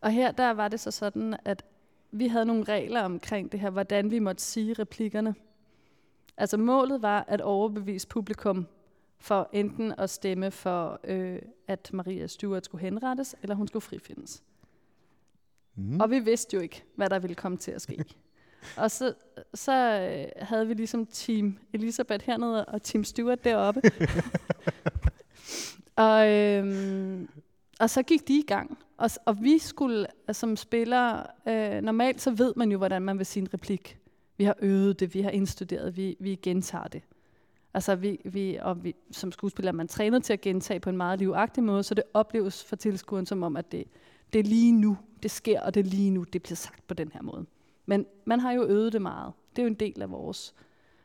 [0.01, 1.65] Og her der var det så sådan, at
[2.11, 5.35] vi havde nogle regler omkring det her, hvordan vi måtte sige replikkerne.
[6.37, 8.67] Altså målet var at overbevise publikum
[9.19, 14.43] for enten at stemme for, øh, at Maria Stuart skulle henrettes, eller hun skulle frifindes.
[15.75, 16.01] Mm.
[16.01, 18.05] Og vi vidste jo ikke, hvad der ville komme til at ske.
[18.77, 19.15] og så,
[19.55, 23.83] så øh, havde vi ligesom Team Elisabeth hernede og Team Stuart deroppe.
[26.07, 27.29] og, øhm,
[27.79, 28.79] og så gik de i gang.
[28.97, 33.19] Og, og vi skulle øh, som spillere, øh, normalt så ved man jo, hvordan man
[33.19, 33.99] vil sige en replik.
[34.37, 37.03] Vi har øvet det, vi har indstuderet, vi, vi gentager det.
[37.75, 41.19] Altså vi, vi, og vi, som skuespiller man trænet til at gentage på en meget
[41.19, 43.85] livagtig måde, så det opleves for tilskueren som om, at det,
[44.33, 46.95] det er lige nu, det sker, og det er lige nu, det bliver sagt på
[46.95, 47.47] den her måde.
[47.87, 49.33] Men man har jo øvet det meget.
[49.51, 50.55] Det er jo en del af vores,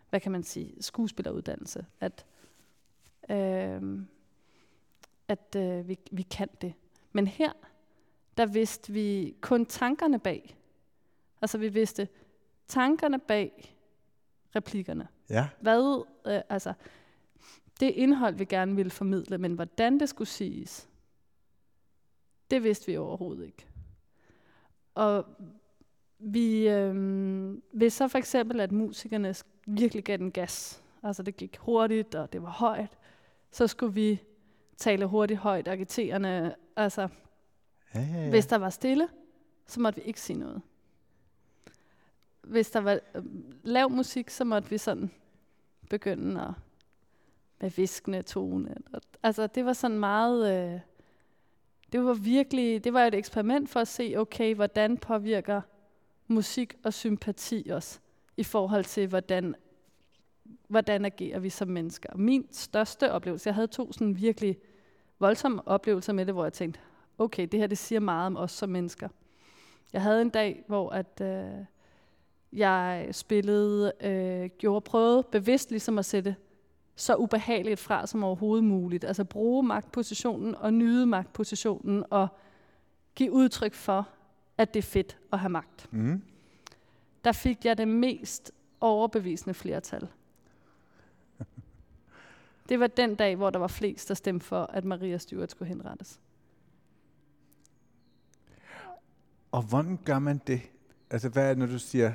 [0.10, 2.26] hvad kan man sige, skuespilleruddannelse, at,
[3.30, 4.00] øh,
[5.28, 6.74] at øh, vi, vi kan det.
[7.12, 7.52] Men her,
[8.38, 10.58] der vidste vi kun tankerne bag.
[11.42, 12.08] Altså vi vidste
[12.68, 13.76] tankerne bag
[14.56, 15.08] replikkerne.
[15.30, 15.50] Ja.
[15.62, 16.74] Hvad, øh, altså,
[17.80, 20.90] det indhold, vi gerne ville formidle, men hvordan det skulle siges,
[22.52, 23.68] det vidste vi overhovedet ikke.
[24.96, 25.26] Og
[26.20, 31.58] vi, øh, hvis så for eksempel, at musikerne virkelig gav den gas, altså det gik
[31.58, 32.98] hurtigt, og det var højt,
[33.52, 34.22] så skulle vi
[34.78, 36.56] tale hurtigt, højt, agiterende.
[36.76, 37.08] Altså,
[37.96, 38.30] Ja, ja, ja.
[38.30, 39.08] hvis der var stille,
[39.68, 40.62] så måtte vi ikke sige noget.
[42.42, 43.24] Hvis der var øh,
[43.64, 45.12] lav musik, så måtte vi sådan
[45.90, 46.54] begynde at
[47.64, 48.76] med viskende tone.
[49.24, 50.74] Altså, det var sådan meget...
[50.74, 50.80] Øh,
[51.92, 52.84] det var virkelig...
[52.84, 55.62] Det var et eksperiment for at se, okay, hvordan påvirker
[56.28, 58.02] musik og sympati os
[58.38, 59.56] i forhold til, hvordan,
[60.74, 62.10] hvordan agerer vi som mennesker.
[62.16, 64.58] Min største oplevelse, jeg havde to sådan virkelig
[65.20, 66.80] voldsomme oplevelser med det, hvor jeg tænkte,
[67.18, 69.10] okay, det her det siger meget om os som mennesker.
[69.94, 71.66] Jeg havde en dag, hvor at, øh,
[72.54, 76.36] jeg spillede, øh, gjorde prøvede bevidst ligesom at sætte
[76.96, 79.04] så ubehageligt fra som overhovedet muligt.
[79.04, 82.28] Altså bruge magtpositionen og nyde magtpositionen og
[83.16, 84.10] give udtryk for,
[84.58, 85.94] at det er fedt at have magt.
[85.94, 86.24] Mm.
[87.24, 90.08] Der fik jeg det mest overbevisende flertal.
[92.69, 95.69] Det var den dag, hvor der var flest, der stemte for, at Maria Stuart skulle
[95.69, 96.19] henrettes.
[99.52, 100.62] Og hvordan gør man det?
[101.10, 102.13] Altså, hvad er det, når du siger...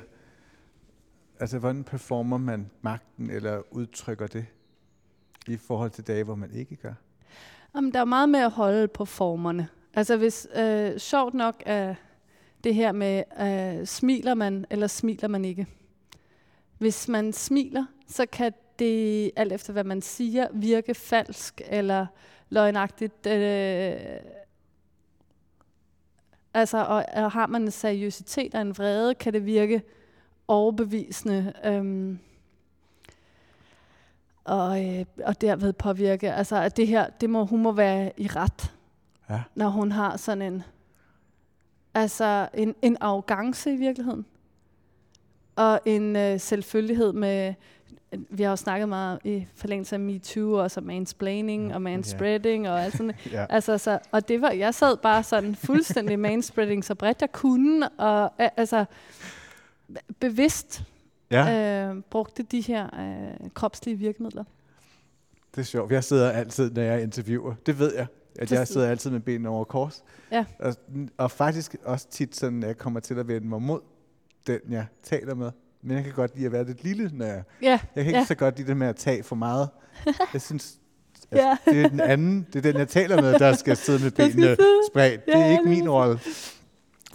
[1.40, 4.46] Altså, hvordan performer man magten, eller udtrykker det,
[5.48, 6.94] i forhold til dage, hvor man ikke gør?
[7.74, 9.68] Jamen, der er meget med at holde på formerne.
[9.94, 11.94] Altså hvis, øh, sjovt nok er
[12.64, 15.66] det her med, øh, smiler man eller smiler man ikke.
[16.78, 22.06] Hvis man smiler, så kan det, alt efter hvad man siger, virke falsk eller
[22.50, 23.26] løgnagtigt.
[23.26, 23.96] Øh,
[26.54, 29.82] altså, og, og har man en seriøsitet og en vrede, kan det virke
[30.48, 31.52] overbevisende.
[31.64, 32.18] Øhm,
[34.44, 38.26] og, øh, og derved påvirke, altså at det her, det må, hun må være i
[38.26, 38.74] ret,
[39.30, 39.42] Ja.
[39.54, 40.62] når hun har sådan en,
[41.94, 44.26] altså en, en arrogance i virkeligheden.
[45.56, 47.54] Og en øh, selvfølgelighed med,
[48.30, 52.68] vi har jo snakket meget i forlængelse af MeToo, og så mansplaining Ja, og manspreading
[52.68, 53.46] og alt sådan Ja.
[53.50, 57.88] Altså, så, og det var, jeg sad bare sådan fuldstændig manspreading så bredt jeg kunne,
[57.88, 58.84] og altså
[60.20, 60.82] bevidst
[61.30, 64.44] ja, øh, brugte de her øh, kropslige virkemidler.
[65.54, 65.92] det er sjovt.
[65.92, 67.54] Jeg sidder altid, når jeg interviewer.
[67.66, 68.06] Det ved jeg.
[68.38, 70.04] At jeg sidder altid med benene over kors.
[70.32, 70.44] Ja.
[70.58, 70.74] Og,
[71.16, 73.80] og faktisk også tit sådan, at jeg kommer til at vende mig mod
[74.46, 75.50] den, jeg taler med.
[75.82, 77.42] Men jeg kan godt lide at være lidt lille, når jeg...
[77.62, 78.24] Ja, Jeg kan ikke Ja.
[78.24, 79.68] så godt lide det med at tage for meget.
[80.32, 80.78] Jeg synes,
[81.30, 81.56] at Ja.
[81.64, 84.56] det er den anden, det er den, jeg taler med, der skal sidde med benene
[84.90, 85.26] spredt.
[85.26, 86.20] Det er Ja, ikke min rolle.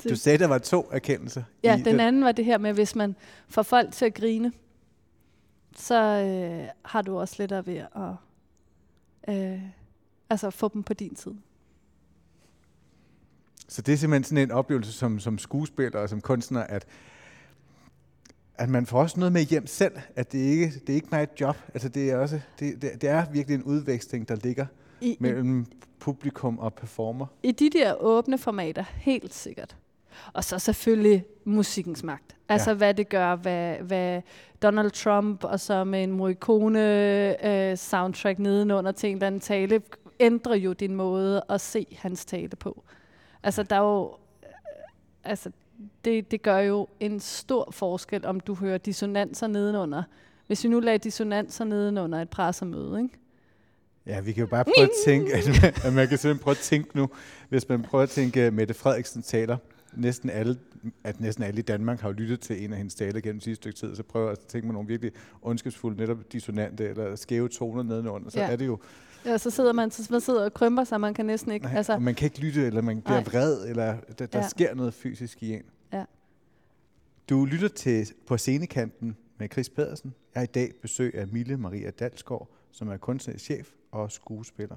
[0.10, 1.44] Du sagde, der var to erkendelser.
[1.64, 3.16] Ja, i den anden var det her med, hvis man
[3.50, 4.52] får folk til at grine,
[5.78, 8.14] så øh, har du også lettere ved at
[9.36, 9.62] øh,
[10.30, 11.36] altså få dem på din side.
[13.68, 16.86] Så det er simpelthen sådan en oplevelse som, som skuespiller og som kunstner, at,
[18.58, 21.24] at man får også noget med hjem selv, at det ikke det er ikke bare
[21.24, 21.56] et job.
[21.74, 24.66] Altså det er også det, det, det er virkelig en udveksling, der ligger
[25.02, 25.66] I, mellem
[26.00, 27.26] publikum og performer.
[27.44, 29.76] I de der åbne formater, helt sikkert.
[30.34, 32.36] Og så selvfølgelig musikkens magt.
[32.50, 32.78] Altså Ja.
[32.78, 34.22] hvad det gør, hvad, hvad
[34.62, 39.82] Donald Trump og så med en Morricone-soundtrack nedenunder til en eller anden tale,
[40.20, 42.84] ændrer jo din måde at se hans tale på.
[43.44, 44.16] Altså der er jo...
[44.44, 44.50] øh,
[45.24, 45.52] Altså
[46.06, 50.04] det, det gør jo en stor forskel, om du hører dissonanser nedenunder.
[50.48, 53.16] Hvis vi nu lagde dissonanser nedenunder et pressemøde, ikke?
[54.06, 56.52] Ja, vi kan jo bare prøve at tænke, at man, at man kan simpelthen prøve
[56.52, 57.10] at tænke nu,
[57.50, 59.58] hvis man prøver at tænke, at Mette Frederiksen taler,
[59.96, 60.58] næsten alle,
[61.04, 63.56] at næsten alle i Danmark har jo lyttet til en af hendes taler gennem sidste
[63.62, 67.50] stykke tid, så prøver jeg at tænke mig nogle virkelig ondskabsfulde, netop dissonante eller skæve
[67.50, 68.52] toner nedenunder, så Ja.
[68.52, 68.80] er det jo,
[69.26, 71.66] Ja, så sidder man, så man sidder og krymper sig, man kan næsten ikke...
[71.66, 73.24] nej, altså, man kan ikke lytte, eller man bliver Nej.
[73.32, 74.48] vred, eller der, der Ja.
[74.50, 75.62] sker noget fysisk i en.
[77.30, 80.14] Du lytter til På scenekanten med Chris Pedersen.
[80.34, 84.76] Jeg har i dag besøg af Mille Maria Dalsgaard, som er kunstnerisk chef og skuespiller.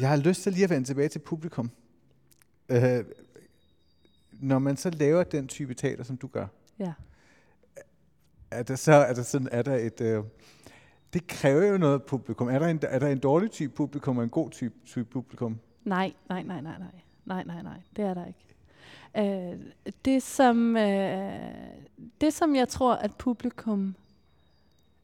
[0.00, 1.70] Jeg har lyst til lige at vende tilbage til publikum.
[2.68, 3.04] Øh,
[4.32, 6.46] når man så laver den type teater, som du gør,
[6.78, 6.92] ja.
[8.50, 10.00] er der så er der sådan, er der et...
[10.00, 10.24] Øh,
[11.12, 12.48] det kræver jo noget publikum.
[12.48, 15.60] Er der, en, er der en dårlig type publikum og en god type, type publikum?
[15.84, 17.00] Nej, nej, nej, nej, nej.
[17.24, 17.80] Nej, nej, nej.
[17.96, 18.57] Det er der ikke.
[19.16, 19.58] Øh,
[20.04, 21.54] det, som, øh,
[22.20, 23.94] det, som jeg tror, at publikum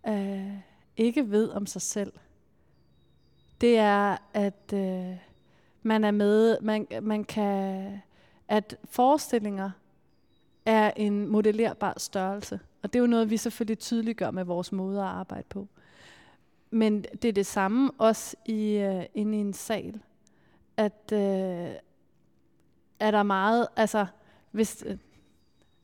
[0.08, 0.52] øh,
[0.96, 2.12] ikke ved om sig selv,
[3.60, 5.16] det er, at øh,
[5.82, 8.00] man er med, man, man kan,
[8.48, 9.70] at forestillinger
[10.66, 12.60] er en modellerbar størrelse.
[12.82, 15.68] Og det er jo noget, vi selvfølgelig tydeliggør med vores måde at arbejde på.
[16.70, 20.00] Men det er det samme også i, øh, inde i en sal
[20.76, 21.74] at øh,
[23.06, 24.06] er der meget, altså
[24.50, 24.84] hvis,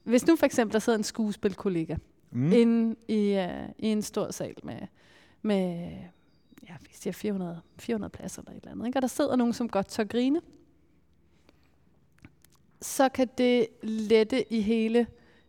[0.05, 1.97] hvis nu for eksempel der sidder en skuespilkollega
[2.33, 2.53] Mm.
[2.53, 4.79] inde i, øh, i en stor sal med,
[5.43, 5.91] med
[6.69, 8.99] ja, vi siger 400, 400 pladser eller et eller andet, ikke?
[8.99, 10.41] og der sidder nogen, som godt tør grine,
[12.81, 15.07] så kan det lette i hele,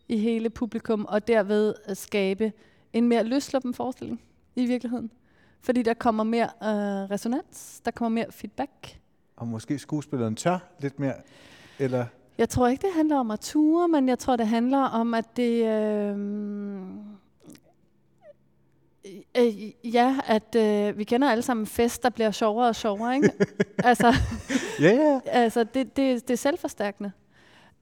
[0.07, 2.53] i hele publikum, og derved øh, skabe
[2.93, 4.21] en mere løsluppen forestilling
[4.55, 5.11] i virkeligheden.
[5.59, 8.99] Fordi der kommer mere øh, resonans, der kommer mere feedback,
[9.35, 11.15] Og måske skuespilleren tør lidt mere,
[11.81, 12.05] eller...
[12.37, 15.37] Jeg tror ikke, det handler om at ture, men jeg tror, det handler om, at
[15.37, 15.65] det...
[15.65, 16.17] Øh,
[19.37, 23.15] øh, ja, at øh, vi kender alle sammen en fest, der bliver sjovere og sjovere,
[23.15, 23.31] ikke?
[23.89, 24.13] altså,
[24.79, 25.19] Ja, ja.
[25.25, 27.11] altså det, det, det er selvforstærkende.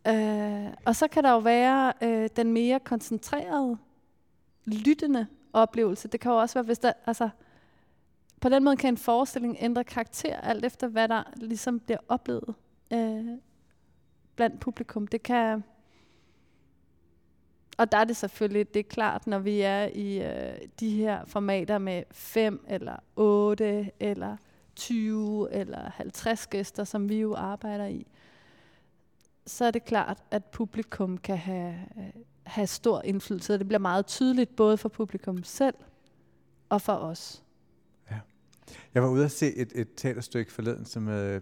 [0.08, 3.78] Øh, og så kan der jo være øh, den mere koncentrerede,
[4.66, 6.08] lyttende oplevelse.
[6.08, 6.94] Det kan jo også være, hvis der...
[7.06, 7.30] Altså,
[8.42, 12.56] på den måde kan en forestilling ændre karakter, alt efter hvad der ligesom bliver oplevet
[12.94, 13.26] øh,
[14.40, 15.08] blandt publikum.
[15.08, 15.64] Det kan...
[17.78, 21.26] Og der er det selvfølgelig, det er klart, når vi er i øh, de her
[21.26, 24.38] formater med 5 eller 8 eller
[24.76, 28.08] 20 eller 50 gæster, som vi jo arbejder i,
[29.46, 33.58] så er det klart, at publikum kan have, øh, have stor indflydelse.
[33.58, 35.76] Det bliver meget tydeligt, både for publikum selv
[36.70, 37.44] og for os.
[38.12, 38.20] Ja.
[38.94, 41.42] Jeg var ude at se et, et teaterstykke forleden, som øh,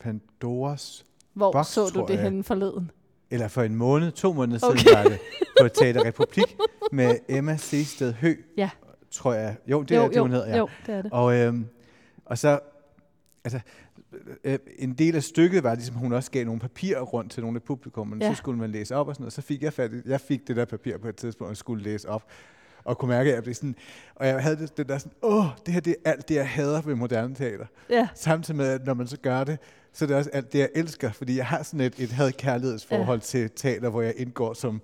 [0.00, 1.07] Pandoras,
[1.38, 2.22] hvor Boks, så du det jeg.
[2.22, 2.90] henne forleden?
[3.30, 4.78] eller for en måned, to måneder Okay.
[4.78, 5.18] siden var det,
[5.60, 6.56] på Teater Republik,
[6.92, 8.70] med Emma Seested Hø, Ja.
[9.10, 9.56] tror jeg.
[9.66, 10.56] Jo, det jo, er det, jo, hun hedder, ja.
[10.56, 11.12] Jo, det er det.
[11.12, 11.66] Og, øhm,
[12.24, 12.60] og så,
[13.44, 13.60] altså,
[14.44, 17.56] øh, en del af stykket var ligesom, hun også gav nogle papirer rundt til nogle
[17.56, 18.30] af publikummerne, Ja.
[18.32, 19.32] så skulle man læse op og sådan noget.
[19.32, 22.08] Så fik jeg fat jeg fik det der papir på et tidspunkt, og skulle læse
[22.08, 22.22] op,
[22.84, 23.74] og kunne mærke, at jeg blev sådan,
[24.14, 26.48] og jeg havde det, det der sådan, åh, det her det er alt det, jeg
[26.48, 27.66] hader ved moderne teater.
[27.90, 29.58] Ja, Samtidig med, at når man så gør det,
[29.92, 33.18] så er det også alt det, jeg elsker, fordi jeg har sådan et, et had-kærlighedsforhold
[33.18, 33.24] ja.
[33.24, 34.80] til teater, hvor jeg indgår som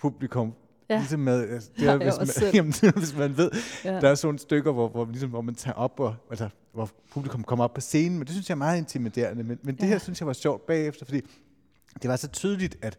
[0.00, 0.52] publikum.
[0.88, 0.96] ja.
[0.98, 2.54] Ligesom med, altså, det er, hvis, man, selv.
[2.56, 3.50] jamen, hvis man ved,
[3.84, 4.00] ja.
[4.00, 7.44] der er sådan stykker, hvor, hvor, ligesom, hvor man tager op, og, altså, hvor publikum
[7.44, 9.42] kommer op på scenen, men det synes jeg er meget intimiderende.
[9.44, 9.86] Men, men det Ja.
[9.86, 11.20] her synes jeg var sjovt bagefter, fordi
[12.02, 12.98] det var så tydeligt, at,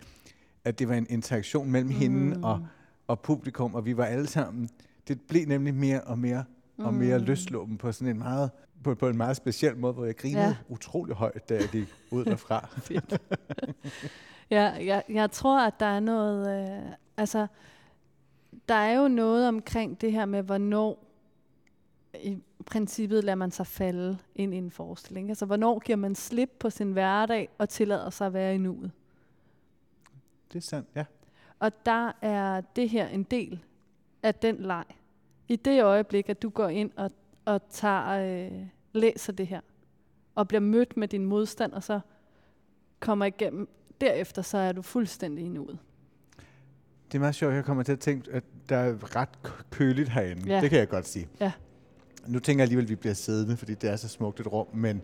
[0.65, 1.95] at det var en interaktion mellem mm.
[1.95, 2.65] hende og,
[3.07, 4.69] og publikum, og vi var alle sammen,
[5.07, 6.43] det blev nemlig mere og mere
[6.85, 8.51] og mere løsluppen på sådan en meget
[8.83, 10.55] på, på en meget speciel måde, hvor jeg grinede ja.
[10.69, 12.69] utrolig højt, da jeg gik ud derfra.
[14.49, 16.69] ja, jeg, jeg tror, at der er noget...
[16.69, 17.47] Øh, altså,
[18.69, 21.07] der er jo noget omkring det her med, hvornår
[22.23, 25.29] i princippet lader man sig falde ind i en forestilling.
[25.29, 28.91] Altså, hvornår giver man slip på sin hverdag og tillader sig at være i nuet?
[30.53, 31.05] Det er sandt, ja.
[31.59, 33.63] Og der er det her en del
[34.23, 34.85] af den leg.
[35.47, 37.11] I det øjeblik, at du går ind og,
[37.45, 39.61] og tager, øh, læser det her,
[40.35, 41.99] og bliver mødt med din modstand, og så
[42.99, 43.69] kommer igennem,
[44.01, 45.79] derefter så er du fuldstændig i nuet.
[47.11, 49.29] Det er meget sjovt, jeg kommer til at tænke, at der er ret
[49.69, 50.53] køligt herinde.
[50.53, 50.61] Ja.
[50.61, 51.27] Det kan jeg godt sige.
[51.39, 51.51] Ja.
[52.27, 54.67] Nu tænker jeg alligevel, at vi bliver siddende, fordi det er så smukt et rum,
[54.73, 55.01] men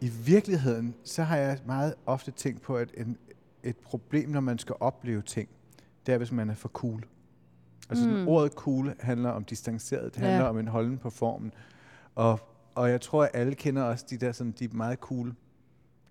[0.00, 3.18] i virkeligheden, så har jeg meget ofte tænkt på, at en,
[3.62, 5.48] et problem, når man skal opleve ting,
[6.06, 7.04] det er, hvis man er for cool.
[7.90, 8.28] Altså mm.
[8.28, 10.48] ordet cool handler om distanceret, det handler ja.
[10.48, 11.52] om en holden på formen.
[12.14, 12.40] Og,
[12.74, 15.34] og jeg tror, at alle kender også de der sådan, de meget cool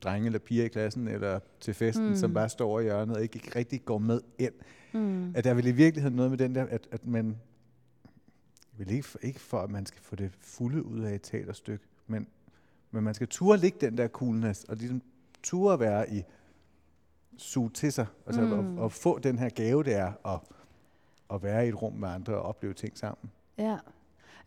[0.03, 2.15] drenge eller piger i klassen, eller til festen, mm.
[2.15, 4.53] som bare står over hjørnet og ikke rigtig går med ind.
[4.93, 5.32] Mm.
[5.36, 7.38] At der vil i virkeligheden noget med den der, at, at man
[8.78, 11.86] vil ikke, for, ikke for, at man skal få det fulde ud af et teaterstykke,
[12.07, 12.28] men,
[12.91, 15.01] men man skal turde ligge den der coolness, og ligesom
[15.43, 16.23] turde være i
[17.38, 18.78] suge til sig, altså mm.
[18.78, 20.39] og, og få den her gave, det er at,
[21.34, 23.32] at være i et rum med andre og opleve ting sammen.
[23.57, 23.78] Ja,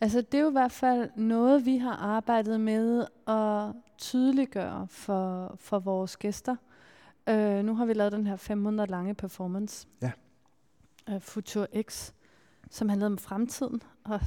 [0.01, 5.55] altså det er jo i hvert fald noget, vi har arbejdet med at tydeliggøre for,
[5.59, 6.57] for vores gæster.
[7.31, 9.89] Uh, nu har vi lavet den her fem måneder lange performance.
[10.03, 10.13] Ja.
[11.13, 12.13] Uh, Future X,
[12.71, 13.83] som handlede om fremtiden.
[14.05, 14.21] Og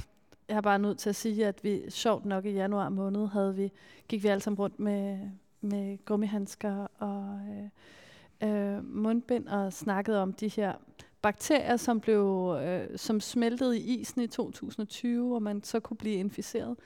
[0.48, 3.54] jeg er bare nødt til at sige, at vi sjovt nok i januar måned havde
[3.54, 3.72] vi,
[4.08, 5.30] gik vi alle sammen rundt med,
[5.60, 7.68] med gummihandsker og øh,
[8.50, 10.74] øh, mundbind og snakkede om de her
[11.24, 16.14] bakterier, som blev øh, som smeltede i isen i 2020, hvor man så kunne blive
[16.14, 16.76] inficeret.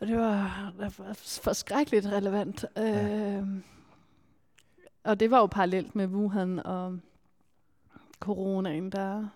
[0.00, 2.64] Og det var, det var forskrækkeligt relevant.
[2.76, 3.36] Ja.
[3.36, 3.46] Øh,
[5.04, 6.98] og det var jo parallelt med Wuhan og
[8.20, 9.28] coronaen, der...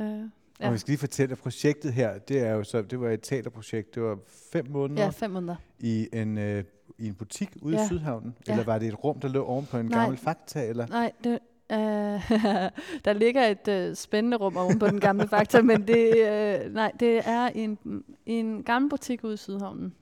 [0.00, 0.24] Øh,
[0.60, 0.66] Ja.
[0.66, 3.20] Og vi skal lige fortælle, at projektet her, det er jo så, det var et
[3.22, 4.18] teaterprojekt, det var
[4.52, 5.02] fem måneder.
[5.02, 5.56] Ja, fem måneder.
[5.78, 6.64] I en, øh,
[6.98, 7.84] i en butik ude ja.
[7.84, 8.36] i Sydhavnen?
[8.46, 8.52] Ja.
[8.52, 10.00] Eller var det et rum, der lå oven på en Nej.
[10.00, 10.66] gammel fakta?
[10.68, 10.86] Eller?
[10.86, 11.38] Nej, det,
[11.70, 11.78] øh,
[13.04, 16.92] der ligger et øh, spændende rum oven på den gamle fakta, men det, øh, nej,
[17.00, 17.78] det er en,
[18.26, 19.94] en gammel butik ude i Sydhavnen.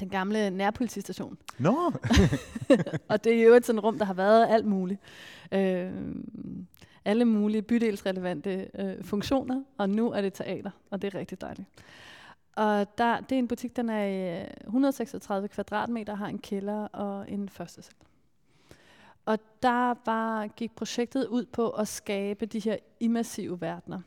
[0.00, 1.38] Den gamle nærpolitistation.
[1.58, 1.70] Nå!
[1.70, 1.90] No.
[3.08, 5.00] og det er jo et sådan rum, der har været alt muligt.
[5.52, 5.90] Øh,
[7.04, 11.68] alle mulige bydelsrelevante øh, funktioner, og nu er det teater, og det er rigtig dejligt.
[12.56, 17.48] Og der, det er en butik, den er 136 kvadratmeter, har en kælder og en
[17.48, 17.94] første sal.
[19.26, 24.00] Og der var, gik projektet ud på at skabe de her immersive verdener.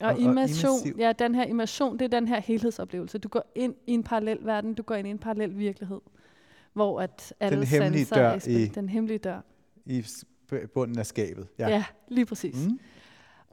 [0.00, 3.18] Og, og immersion, og ja, den her immersion, det er den her helhedsoplevelse.
[3.18, 6.00] Du går ind i en parallel verden, du går ind i en parallel virkelighed,
[6.72, 9.40] hvor at alle den hemmelige dør er i, den hemmelige dør
[9.86, 10.04] i
[10.74, 11.48] bunden af skabet.
[11.58, 12.68] Ja, ja lige præcis.
[12.68, 12.78] Mm.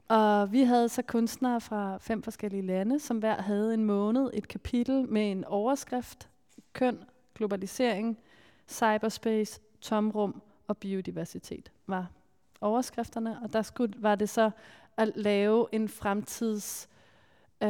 [0.08, 4.48] Og vi havde så kunstnere fra fem forskellige lande, som hver havde en måned, et
[4.48, 6.28] kapitel med en overskrift,
[6.72, 6.98] køn,
[7.34, 8.18] globalisering,
[8.68, 12.10] cyberspace, tomrum og biodiversitet var
[12.60, 13.42] overskrifterne.
[13.42, 14.50] Og der skulle, var det så
[14.96, 16.88] at lave en fremtids...
[17.62, 17.68] Øh,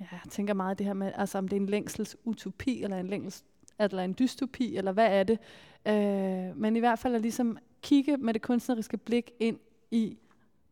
[0.00, 2.96] ja, jeg tænker meget det her med, altså om det er en længsels utopi, eller
[2.96, 3.44] en længsels,
[3.78, 5.38] eller en dystopi, eller hvad er det?
[5.86, 9.58] Øh, men i hvert fald at ligesom kigge med det kunstneriske blik ind
[9.90, 10.18] i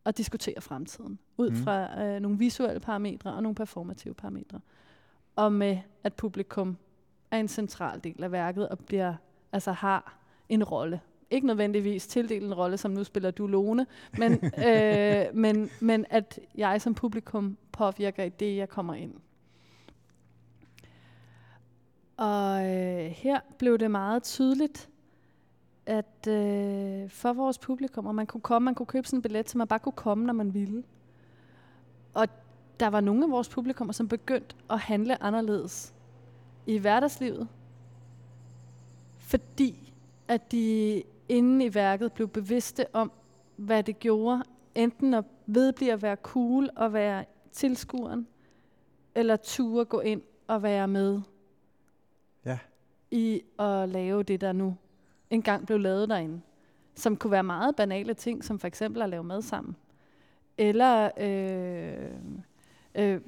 [0.05, 1.55] at diskutere fremtiden, ud mm.
[1.55, 4.59] fra øh, nogle visuelle parametre og nogle performative parametre.
[5.35, 6.77] Og med, at publikum
[7.31, 9.15] er en central del af værket og bliver,
[9.51, 10.22] altså har
[10.53, 11.01] en rolle.
[11.29, 13.85] Ikke nødvendigvis tildele en rolle, som nu spiller du Lone,
[14.17, 14.31] men,
[14.67, 19.13] øh, men, men at jeg som publikum påvirker i det, jeg kommer ind.
[22.17, 24.89] Og øh, her blev det meget tydeligt,
[25.85, 29.49] at øh, for vores publikum, og man kunne komme, man kunne købe sådan en billet,
[29.49, 30.83] så man bare kunne komme, når man ville.
[32.13, 32.27] Og
[32.79, 35.93] der var nogle af vores publikummer, som begyndte at handle anderledes
[36.65, 37.47] i hverdagslivet,
[39.19, 39.92] fordi
[40.27, 43.11] at de inde i værket blev bevidste om,
[43.55, 44.43] hvad det gjorde,
[44.75, 48.27] enten at vedblive at være cool og være tilskueren,
[49.15, 51.21] eller ture gå ind og være med
[52.45, 52.59] ja.
[53.11, 54.75] i at lave det, der nu
[55.29, 56.41] engang blev lavet derinde.
[56.95, 59.75] Som kunne være meget banale ting, som for eksempel at lave mad sammen.
[60.57, 62.11] Eller øh,
[62.95, 63.21] øh,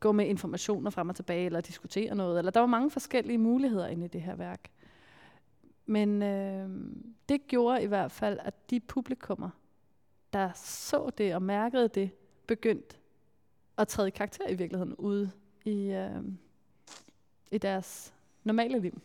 [0.00, 2.38] gå med informationer frem og tilbage, eller diskutere noget.
[2.38, 4.70] Eller der var mange forskellige muligheder inde i det her værk.
[5.88, 6.68] Men øh,
[7.28, 9.50] det gjorde i hvert fald, at de publikummer,
[10.32, 12.10] der så det og mærkede det,
[12.46, 12.96] begyndte
[13.78, 15.30] at træde i karakter i virkeligheden ude
[15.64, 16.22] i, øh,
[17.50, 18.14] i deres
[18.44, 19.00] normale liv.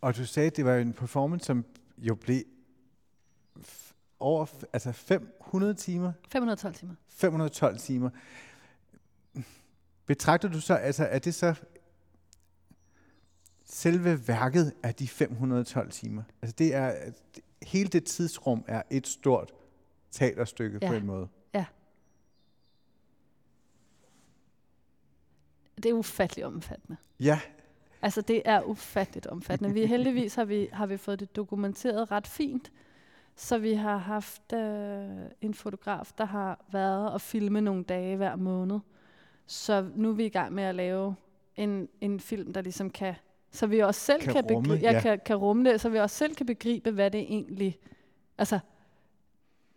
[0.00, 1.64] Og du sagde, at det var en performance, som
[1.98, 2.42] jo blev
[4.20, 6.94] over altså 500 timer, 512 timer.
[7.08, 8.10] 512 timer.
[10.06, 11.54] Betragter du så, altså er det så
[13.72, 16.22] selve værket af de 512 timer?
[16.42, 16.94] Altså det er,
[17.62, 19.52] hele det tidsrum er et stort
[20.10, 20.88] teaterstykke ja.
[20.88, 21.00] på Ja.
[21.00, 21.28] en måde.
[25.76, 26.96] Det er ufattelig omfattende.
[27.20, 27.40] Ja,
[28.02, 29.74] Altså, det er ufatteligt omfattende.
[29.74, 32.72] Vi heldigvis har vi, har vi fået det dokumenteret ret fint,
[33.36, 35.08] så vi har haft øh,
[35.40, 38.78] en fotograf, der har været og filme nogle dage hver måned.
[39.46, 41.14] Så nu er vi i gang med at lave
[41.56, 43.14] en, en film, der ligesom kan,
[43.50, 45.00] så vi også selv Kan kan, rumme, begribe, ja.
[45.00, 47.78] kan, kan rumme det, så vi også selv kan begribe, hvad det egentlig,
[48.38, 48.58] altså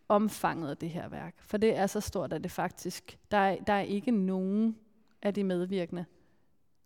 [0.10, 1.36] omfanget af det her værk.
[1.40, 4.78] For det er så stort, at det faktisk, der er, der er ikke nogen
[5.22, 6.06] af de medvirkende,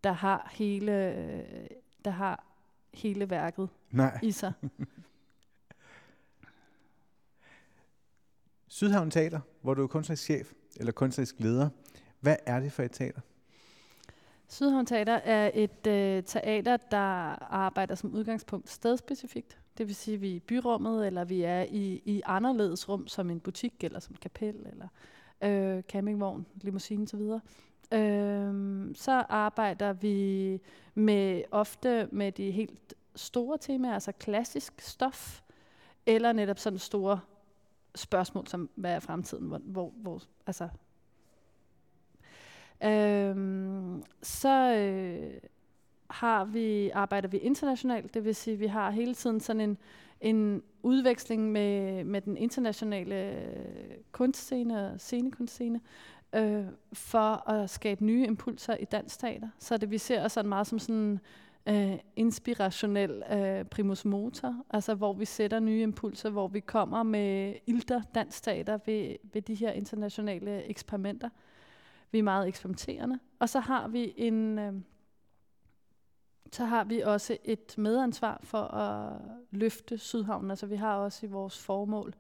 [0.04, 0.92] der har hele,
[2.06, 2.44] der har
[2.94, 4.20] hele værket nej.
[4.24, 4.54] i sig.
[8.68, 11.70] Sydhavn Teater, hvor du er kunstnerisk chef eller kunstnerisk leder.
[12.20, 13.22] Hvad er det for et teater?
[14.50, 16.98] Sydhavn Teater er et øh, teater, der
[17.54, 19.58] arbejder som udgangspunkt stedspecifikt.
[19.78, 23.08] Det vil sige, at vi er i byrummet, eller vi er i, i anderledes rum,
[23.08, 24.88] som en butik, eller som et kapel, eller
[25.42, 27.22] øh, campingvogn, limousine osv.
[27.94, 30.60] Øh, så arbejder vi
[30.94, 35.42] med ofte med de helt store temaer, altså klassisk stof,
[36.06, 37.20] eller netop sådan store
[37.96, 39.48] spørgsmål som, hvad er fremtiden?
[39.48, 40.70] Hvor, hvor, hvor altså,
[42.84, 45.34] Øhm, så øh,
[46.10, 49.78] har vi, arbejder vi internationalt, det vil sige, at vi har hele tiden sådan en,
[50.22, 55.82] en udveksling med, med den internationale øh, kunstscene og scenekunstscene,
[56.36, 59.50] øh, for at skabe nye impulser i dansk teater.
[59.60, 61.20] Så det vi ser sådan meget som sådan
[61.70, 67.54] øh, inspirationel øh, primus motor, altså hvor vi sætter nye impulser, hvor vi kommer med
[67.68, 71.30] ilter dansk teater ved, ved de her internationale eksperimenter.
[72.12, 73.20] Vi er meget eksperimenterende.
[73.40, 74.74] Og så har vi en øh,
[76.52, 80.52] så har vi også et medansvar for at løfte Sydhavnen.
[80.52, 82.14] Altså vi har også i vores formål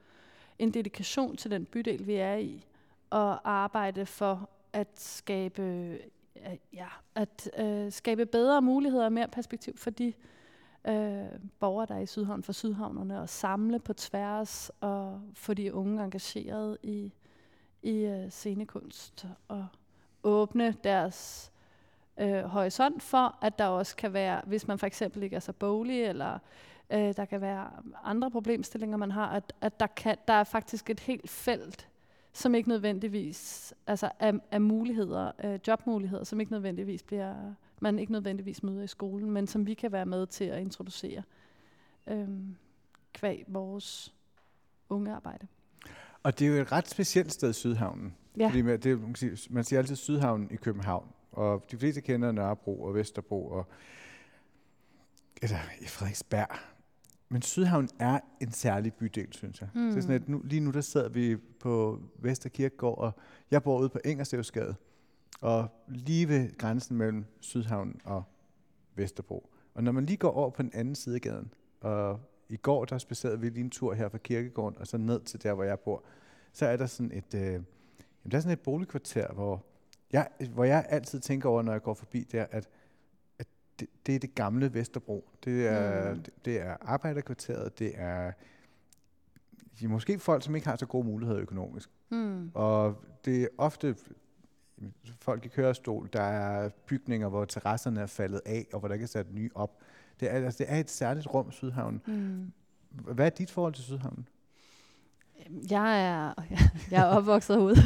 [0.60, 2.66] en dedikation til den bydel, vi er i,
[3.10, 6.00] og arbejde for at skabe, øh,
[6.74, 10.14] ja, at øh, skabe bedre muligheder og mere perspektiv for de
[10.88, 11.26] øh,
[11.60, 16.04] borgere, der er i Sydhavn, for sydhavnerne, og samle på tværs og få de unge
[16.04, 17.14] engageret i,
[17.88, 19.68] i øh, scenekunst og
[20.24, 21.52] åbne deres
[22.18, 25.54] øh, horisont for, at der også kan være, hvis man for eksempel ikke er så
[25.54, 26.40] bolig, eller
[26.90, 27.70] øh, der kan være
[28.04, 31.88] andre problemstillinger, man har, at, at der, kan, der er faktisk et helt felt,
[32.34, 37.36] som ikke nødvendigvis, altså af, af muligheder, øh, jobmuligheder, som ikke nødvendigvis bliver,
[37.80, 41.24] man ikke nødvendigvis møder i skolen, men som vi kan være med til at introducere
[42.08, 42.28] øh,
[43.14, 44.14] kvæg vores
[44.90, 45.48] unge arbejde.
[46.24, 48.16] Og det er jo et ret specielt sted, Sydhavnen.
[48.38, 48.48] Ja.
[48.48, 52.02] Fordi man, det, man, kan sige, man siger altid Sydhavnen i København, og de fleste
[52.02, 53.66] kender Nørrebro og Vesterbro og
[55.82, 56.58] i Frederiksberg.
[57.30, 59.70] Men Sydhavn er en særlig bydel, synes jeg.
[59.76, 59.98] Mm.
[59.98, 63.12] Er sådan, at nu, lige nu der sidder vi på Vesterkirkegård, og
[63.52, 64.76] jeg bor ude på Ingerstevsgade,
[65.42, 68.24] og lige ved grænsen mellem Sydhavn og
[68.96, 69.50] Vesterbro.
[69.74, 72.20] Og når man lige går over på den anden side af gaden, og
[72.50, 75.44] i går der spacerede vi lige en tur her fra kirkegården, og så ned til
[75.44, 76.04] der, hvor jeg bor,
[76.54, 77.66] så er der sådan et, øh, jamen,
[78.32, 79.66] der er sådan et boligkvarter, hvor
[80.12, 82.70] jeg, hvor jeg altid tænker over, når jeg går forbi der, at,
[83.40, 83.48] at
[83.80, 85.30] det, det er det gamle Vesterbro.
[85.44, 86.24] Det er, Mm.
[86.24, 88.32] det, det er arbejderkvarteret, det er
[89.88, 91.90] måske folk, som ikke har så gode muligheder økonomisk.
[92.10, 92.52] Hmm.
[92.54, 93.96] Og det er ofte
[95.22, 99.04] folk i kørestol, der er bygninger, hvor terrasserne er faldet af, og hvor der ikke
[99.04, 99.78] er sat nye op.
[100.20, 102.02] Det er, altså, det er et særligt rum, Sydhavnen.
[102.06, 102.52] Hmm.
[102.90, 104.28] Hvad er dit forhold til Sydhavnen?
[105.70, 106.34] Jeg er,
[106.92, 107.78] jeg er opvokset herude.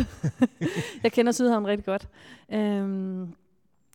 [1.04, 2.08] jeg kender Sydhavn rigtig godt.
[2.50, 3.36] Øhm,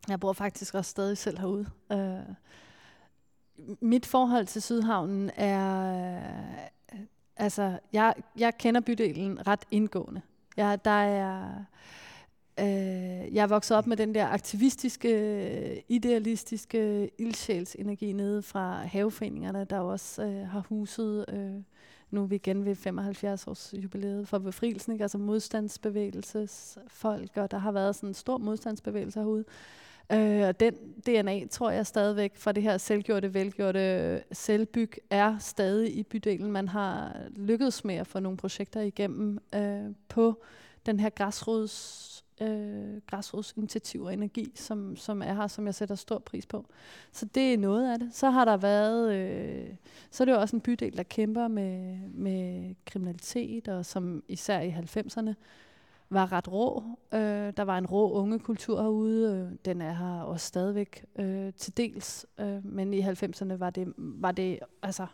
[0.08, 1.66] jeg bor faktisk også stadig selv herude.
[1.92, 2.34] Øh,
[3.80, 5.92] mit forhold til Sydhavnen er...
[6.52, 6.58] øh,
[7.36, 10.20] Altså, jeg, jeg kender bydelen ret indgående.
[10.56, 11.64] Jeg, der er...
[12.60, 19.78] Øh, jeg er vokset op med den der aktivistiske, idealistiske ildsjælsenergi nede fra haveforeningerne, der
[19.78, 21.24] også øh, har huset...
[21.28, 21.62] Øh,
[22.10, 25.04] nu er vi igen ved 75 års jubilæet for befrielsen, ikke?
[25.04, 29.44] altså modstandsbevægelsesfolk, og der har været sådan en stor modstandsbevægelse herude.
[30.12, 30.74] Øh, og den
[31.06, 36.52] DNA, tror jeg stadigvæk, fra det her selvgjorte, velgjorte selvbyg, er stadig i bydelen.
[36.52, 40.42] Man har lykkedes med at få nogle projekter igennem øh, på
[40.86, 46.18] den her græsrods øh, græsrodsinitiativ og energi, som, som er her, som jeg sætter stor
[46.18, 46.66] pris på.
[47.12, 48.14] Så det er noget af det.
[48.14, 49.68] Så har der været, øh,
[50.10, 54.60] så er det jo også en bydel, der kæmper med, med kriminalitet, og som især
[54.60, 55.34] i 90'erne
[56.10, 56.82] var ret rå.
[57.14, 59.48] Øh, der var en rå unge kultur herude.
[59.52, 62.26] Øh, den er her også stadigvæk øh, til dels.
[62.40, 65.06] Øh, men i 90'erne var det, var det altså,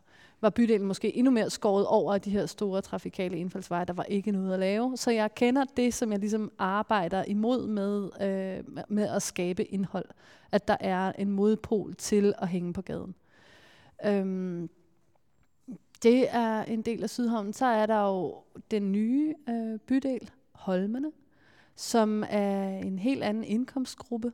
[0.43, 3.85] var bydelen måske endnu mere skåret over de her store trafikale indfaldsveje.
[3.85, 4.97] Der var ikke noget at lave.
[4.97, 10.09] Så jeg kender det, som jeg ligesom arbejder imod med, øh, med at skabe indhold.
[10.53, 13.15] At der er en modpol til at hænge på gaden.
[14.05, 14.71] Øhm,
[16.03, 17.53] det er en del af Sydhavnen.
[17.53, 21.13] Så er der jo den nye øh, bydel, Holmene,
[21.77, 24.33] som er en helt anden indkomstgruppe,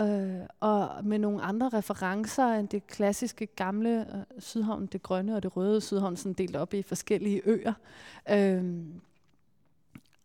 [0.00, 5.42] øh, og med nogle andre referencer end det klassiske gamle øh, Sydhavn, det grønne og
[5.42, 7.72] det røde Sydhavn, sådan delt op i forskellige øer.
[8.30, 8.64] Øh,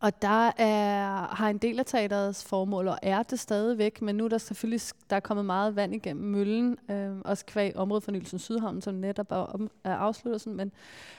[0.04, 4.24] og der er, har en del af teaterets formål, og er det stadigvæk, men nu
[4.24, 4.80] er der selvfølgelig
[5.10, 9.36] der er kommet meget vand igennem møllen, øh, også kvæg områdefornyelsen Sydhavn, som netop er,
[9.36, 10.72] om, er afsluttet, men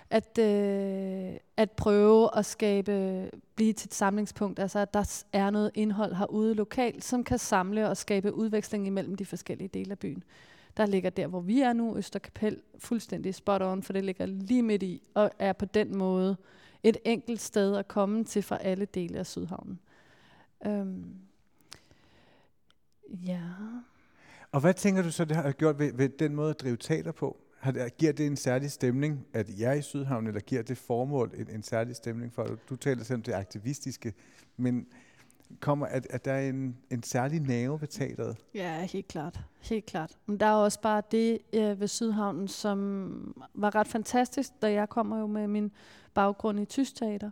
[0.10, 5.72] at, øh, at prøve at skabe, blive til et samlingspunkt, altså at der er noget
[5.74, 10.24] indhold herude lokalt, som kan samle og skabe udveksling imellem de forskellige dele af byen.
[10.78, 14.64] Der ligger der, hvor vi er nu, Østerkapel, fuldstændig spot on, for det ligger lige
[14.64, 16.38] midt i, og er på den måde
[16.86, 19.80] et enkelt sted at komme til for alle dele af Sydhavnen.
[20.66, 21.16] Øhm,
[23.10, 23.42] ja.
[24.52, 27.12] Og hvad tænker du så, det har gjort ved, ved den måde at drive teater
[27.12, 27.38] på?
[27.60, 31.32] Har, giver det en særlig stemning, at jeg er i Sydhavn, eller giver det formål
[31.38, 32.58] en, en særlig stemning for dig?
[32.70, 34.14] Du taler selv om det aktivistiske,
[34.58, 34.88] men
[35.60, 38.38] kommer, at, at der er en, en særlig nerve ved teateret?
[38.54, 39.40] Ja, helt klart.
[39.62, 40.18] Helt klart.
[40.26, 44.90] Men der er også bare det øh, ved Sydhavnen, som var ret fantastisk, da jeg
[44.90, 45.72] kommer jo med min
[46.16, 47.32] baggrund i tysk teater.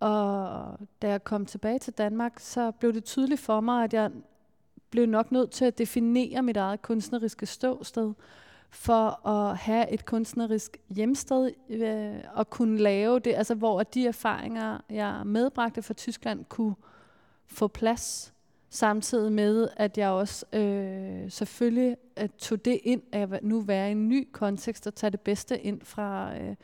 [0.00, 4.10] Og da jeg kom tilbage til Danmark, så blev det tydeligt for mig, at jeg
[4.90, 8.12] blev nok nødt til at definere mit eget kunstneriske ståsted
[8.70, 14.78] for at have et kunstnerisk hjemsted øh, og kunne lave det, altså hvor de erfaringer,
[14.90, 16.74] jeg medbragte fra Tyskland, kunne
[17.46, 18.32] få plads,
[18.70, 23.92] samtidig med, at jeg også øh, selvfølgelig at tog det ind, at nu være i
[23.92, 26.56] en ny kontekst og tage det bedste ind fra, øh,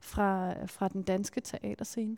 [0.00, 2.16] fra, fra den danske teaterscene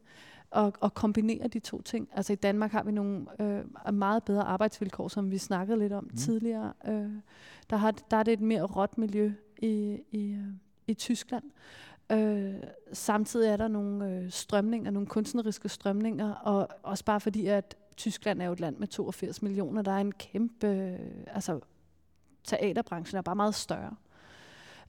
[0.50, 2.08] og, og kombinere de to ting.
[2.12, 6.04] Altså i Danmark har vi nogle øh, meget bedre arbejdsvilkår, som vi snakkede lidt om
[6.04, 6.16] mm.
[6.16, 6.72] tidligere.
[6.86, 7.10] Øh,
[7.70, 10.52] der, har, der er det et mere råt miljø i, i, øh,
[10.86, 11.44] i Tyskland.
[12.12, 12.54] Øh,
[12.92, 18.42] samtidig er der nogle øh, strømninger, nogle kunstneriske strømninger, og også bare fordi, at Tyskland
[18.42, 21.60] er jo et land med 82 millioner, der er en kæmpe, øh, altså
[22.44, 23.96] teaterbranchen er bare meget større.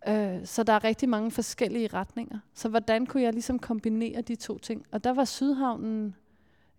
[0.07, 2.39] Øh, så der er rigtig mange forskellige retninger.
[2.53, 4.85] Så hvordan kunne jeg ligesom kombinere de to ting?
[4.91, 6.15] Og der var Sydhavnen,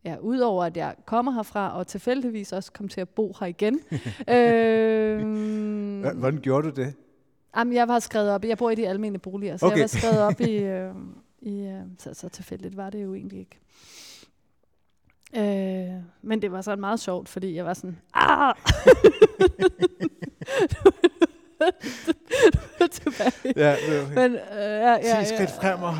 [0.04, 3.74] ja, udover at jeg kommer herfra, og tilfældigvis også kom til at bo her igen.
[4.34, 5.20] øh,
[6.18, 6.94] hvordan gjorde du det?
[7.56, 9.76] Jamen, jeg var skrevet op, jeg bor i de almene boliger, så okay.
[9.76, 10.94] jeg var skrevet op i, øh,
[11.40, 13.58] i øh, så, så tilfældigt var det jo egentlig ikke.
[15.36, 18.54] Øh, men det var sådan meget sjovt, fordi jeg var sådan, ah!
[22.90, 23.52] tilbage.
[23.56, 25.94] Ja, det men, øh, ja, ja, 10 skridt fremad.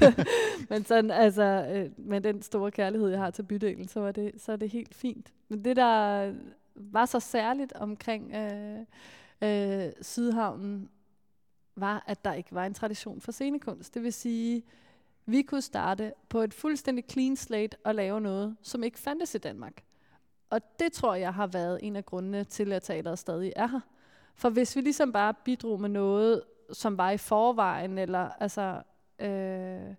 [0.70, 4.32] men sådan, altså, øh, med den store kærlighed, jeg har til bydelen, så, var det,
[4.38, 5.32] så er det helt fint.
[5.48, 6.32] Men det, der
[6.74, 8.78] var så særligt omkring øh,
[9.42, 10.88] øh, Sydhavnen,
[11.76, 13.94] var, at der ikke var en tradition for scenekunst.
[13.94, 14.62] Det vil sige,
[15.26, 19.38] vi kunne starte på et fuldstændig clean slate og lave noget, som ikke fandtes i
[19.38, 19.82] Danmark.
[20.50, 23.80] Og det tror jeg har været en af grundene til, at teateret stadig er her.
[24.34, 28.82] For hvis vi ligesom bare bidrog med noget, som var i forvejen, eller altså,
[29.18, 29.94] øh,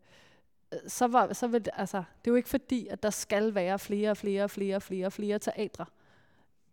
[0.88, 3.80] så, var, så vil det, altså, det er jo ikke fordi, at der skal være
[3.80, 5.86] flere og flere og flere og flere og flere teatre.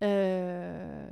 [0.02, 1.08] Øh,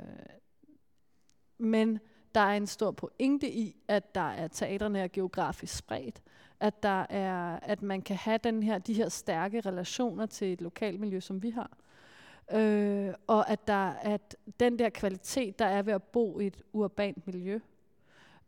[1.57, 1.99] men
[2.35, 6.21] der er en stor pointe i, at der er teaterne er geografisk spredt.
[6.59, 10.61] At, der er, at man kan have den her, de her stærke relationer til et
[10.61, 11.77] lokalmiljø, som vi har.
[12.53, 16.61] Øh, og at, der, at den der kvalitet, der er ved at bo i et
[16.73, 17.59] urbant miljø,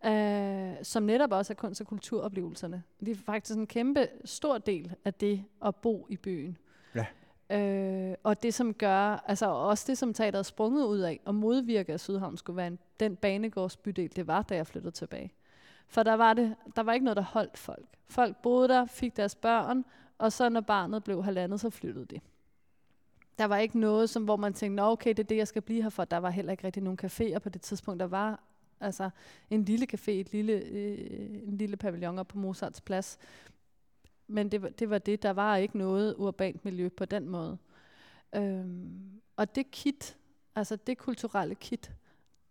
[0.05, 2.83] øh, som netop også er kunst- og kulturoplevelserne.
[2.99, 6.57] Det er faktisk en kæmpe stor del af det at bo i byen.
[6.95, 7.05] Ja.
[7.51, 11.35] Øh, og det som gør, altså også det som teateret er sprunget ud af, og
[11.35, 15.31] modvirke at Sydhavn skulle være en, den banegårdsbydel, det var, da jeg flyttede tilbage.
[15.87, 17.85] For der var, det, der var ikke noget, der holdt folk.
[18.09, 19.85] Folk boede der, fik deres børn,
[20.17, 22.19] og så når barnet blev halvandet, så flyttede de.
[23.39, 25.61] Der var ikke noget, som, hvor man tænkte, Nå, okay, det er det, jeg skal
[25.61, 26.05] blive her for.
[26.05, 27.99] Der var heller ikke rigtig nogen caféer på det tidspunkt.
[27.99, 28.43] Der var
[28.79, 29.09] altså
[29.49, 33.17] en lille café, et lille, øh, en lille pavillon op på Mozarts plads.
[34.27, 35.23] Men det, det var det.
[35.23, 37.57] Der var ikke noget urbant miljø på den måde.
[38.35, 40.17] Øhm, og det kit,
[40.55, 41.91] altså det kulturelle kit,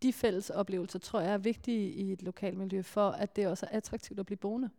[0.02, 3.76] de fælles oplevelser, tror jeg er vigtige i et lokalmiljø, for at det også er
[3.76, 4.70] attraktivt at blive boende.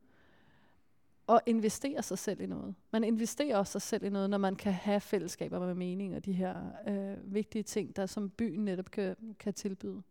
[1.30, 2.76] Og investere sig selv i noget.
[2.92, 6.26] Man investerer også sig selv i noget, når man kan have fællesskaber med mening og
[6.26, 6.56] de her
[6.88, 10.02] øh, vigtige ting, der som byen netop kan, kan tilbyde.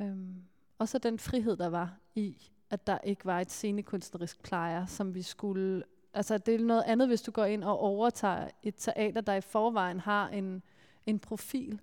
[0.00, 0.42] Øhm,
[0.78, 5.14] og så den frihed, der var i, at der ikke var et scenekunstnerisk plejer, som
[5.14, 5.82] vi skulle...
[6.14, 9.40] Altså, det er noget andet, hvis du går ind og overtager et teater, der i
[9.40, 10.62] forvejen har en,
[11.06, 11.80] en profil.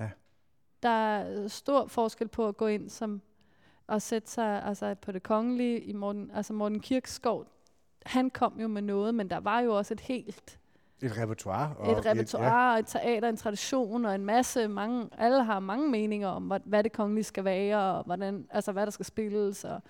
[0.00, 0.10] Ja.
[0.82, 3.22] Der er stor forskel på at gå ind som
[3.90, 7.46] og sætte sig altså, på det kongelige i Morten, altså Morten Kirkskov.
[8.06, 10.58] Han kom jo med noget, men der var jo også et helt
[11.02, 11.76] et repertoire.
[11.76, 13.00] Og et repertoire, et, ja.
[13.00, 16.84] et teater, en tradition og en masse, mange, alle har mange meninger om, hvad, hvad
[16.84, 19.64] det kongelige skal være, og hvordan, altså, hvad der skal spilles.
[19.64, 19.82] Og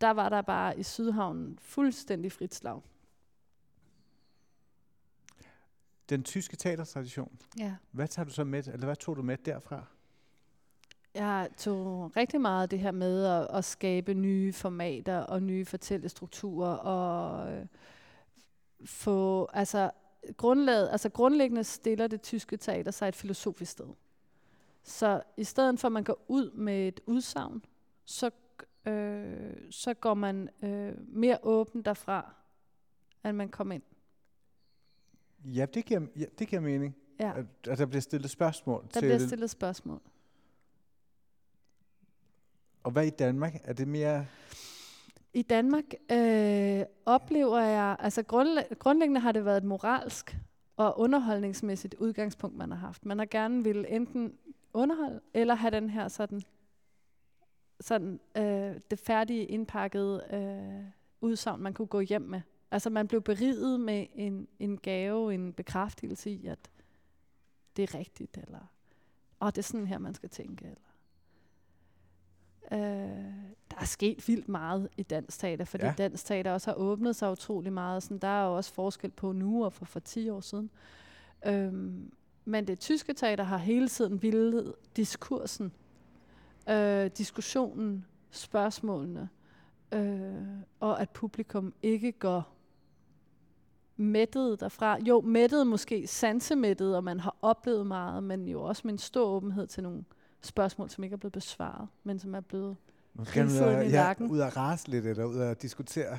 [0.00, 2.80] der var der bare i Sydhavnen fuldstændig frit slag.
[6.08, 7.74] Den tyske teatertradition, ja.
[7.90, 9.84] hvad tager du så med, eller hvad tog du med derfra?
[11.18, 16.76] Jeg tog rigtig meget det her med at, at skabe nye formater og nye fortællestrukturer
[16.76, 17.66] og øh,
[18.84, 19.90] få, altså,
[20.36, 23.86] grundlaget, altså grundlæggende stiller det tyske teater sig et filosofisk sted.
[24.82, 27.64] Så i stedet for at man går ud med et udsagn,
[28.04, 28.30] så,
[28.86, 32.34] øh, så går man øh, mere åben derfra,
[33.24, 33.82] end man kommer ind.
[35.44, 36.96] Ja, det giver, ja, det giver mening.
[37.20, 37.32] Ja.
[37.38, 38.82] At, at der bliver stillet spørgsmål.
[38.82, 40.00] Der til bliver stillet spørgsmål.
[42.88, 43.54] Og hvad i Danmark?
[43.64, 44.26] Er det mere...
[45.32, 50.36] I Danmark øh, oplever jeg, altså grundlæ- grundlæggende har det været et moralsk
[50.76, 53.04] og underholdningsmæssigt udgangspunkt, man har haft.
[53.04, 54.38] Man har gerne vil enten
[54.72, 56.42] underholde, eller have den her sådan,
[57.80, 62.40] sådan øh, det færdige indpakkede øh, udsagn, man kunne gå hjem med.
[62.70, 66.70] Altså man blev beriget med en, en gave, en bekræftelse i, at
[67.76, 68.72] det er rigtigt, eller
[69.40, 70.64] og det er sådan her, man skal tænke.
[70.64, 70.87] Eller.
[72.72, 72.78] Øh,
[73.70, 75.94] der er sket vildt meget i dansk teater, fordi ja.
[75.98, 78.02] dansk teater også har åbnet sig utrolig meget.
[78.02, 80.70] Sådan, der er jo også forskel på nu og for, for 10 år siden.
[81.46, 82.12] Øhm,
[82.44, 85.72] men det tyske teater har hele tiden vildet diskursen,
[86.68, 89.28] øh, diskussionen, spørgsmålene,
[89.92, 90.46] øh,
[90.80, 92.54] og at publikum ikke går
[93.96, 94.98] mættet derfra.
[95.02, 99.26] Jo, mættet måske sansemættet, og man har oplevet meget, men jo også med en stor
[99.26, 100.04] åbenhed til nogle
[100.42, 102.76] spørgsmål, som ikke er blevet besvaret, men som er blevet
[103.14, 106.18] Måske ud af, ja, ud at rase lidt, eller ud at diskutere,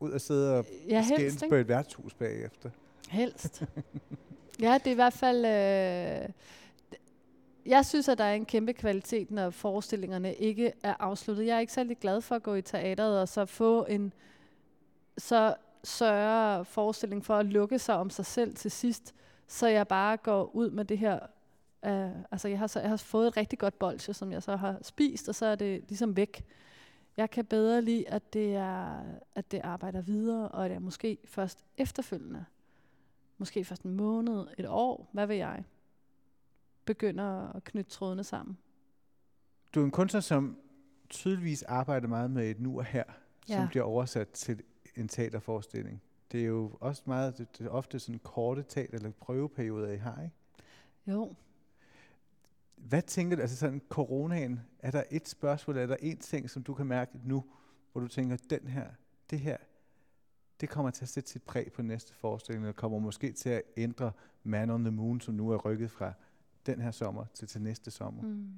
[0.00, 2.70] ud at sidde og ja, skændes på et værtshus bagefter.
[3.08, 3.62] Helst.
[4.60, 5.44] ja, det er i hvert fald...
[5.44, 6.28] Øh,
[7.66, 11.46] jeg synes, at der er en kæmpe kvalitet, når forestillingerne ikke er afsluttet.
[11.46, 14.12] Jeg er ikke særlig glad for at gå i teateret og så få en
[15.18, 19.14] så sørre forestilling for at lukke sig om sig selv til sidst,
[19.48, 21.18] så jeg bare går ud med det her
[21.84, 24.56] Uh, altså jeg har, så, jeg har fået et rigtig godt bolsje, som jeg så
[24.56, 26.44] har spist, og så er det ligesom væk.
[27.16, 29.02] Jeg kan bedre lide, at det, er,
[29.34, 32.44] at det arbejder videre, og at jeg måske først efterfølgende,
[33.38, 35.64] måske først en måned, et år, hvad vil jeg,
[36.84, 38.58] begynder at knytte trådene sammen.
[39.74, 40.58] Du er en kunstner, som
[41.08, 43.04] tydeligvis arbejder meget med et nu og her,
[43.48, 43.56] ja.
[43.56, 44.62] som bliver oversat til
[44.96, 46.02] en teaterforestilling.
[46.32, 50.22] Det er jo også meget, det er ofte sådan korte teater- eller prøveperioder, I har,
[50.22, 50.34] ikke?
[51.06, 51.34] Jo,
[52.88, 56.62] hvad tænker du, altså sådan coronaen, er der et spørgsmål, er der en ting, som
[56.62, 57.44] du kan mærke nu,
[57.92, 58.86] hvor du tænker, den her,
[59.30, 59.56] det her,
[60.60, 63.62] det kommer til at sætte sit præg på næste forestilling, og kommer måske til at
[63.76, 64.12] ændre
[64.42, 66.12] Man on the Moon, som nu er rykket fra
[66.66, 68.22] den her sommer til til næste sommer?
[68.22, 68.48] Mm.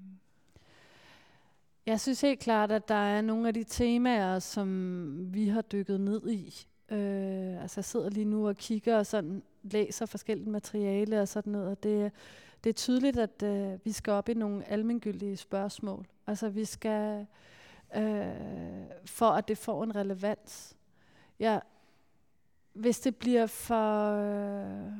[1.86, 6.00] Jeg synes helt klart, at der er nogle af de temaer, som vi har dykket
[6.00, 6.66] ned i.
[6.90, 11.52] Øh, altså jeg sidder lige nu og kigger og sådan læser forskellige materiale og sådan
[11.52, 12.12] noget, og det,
[12.66, 16.06] det er tydeligt, at øh, vi skal op i nogle almindelige spørgsmål.
[16.26, 17.26] Altså vi skal,
[17.96, 18.26] øh,
[19.04, 20.76] for at det får en relevans.
[21.38, 21.58] Ja,
[22.72, 24.12] hvis det bliver for...
[24.12, 24.92] Øh,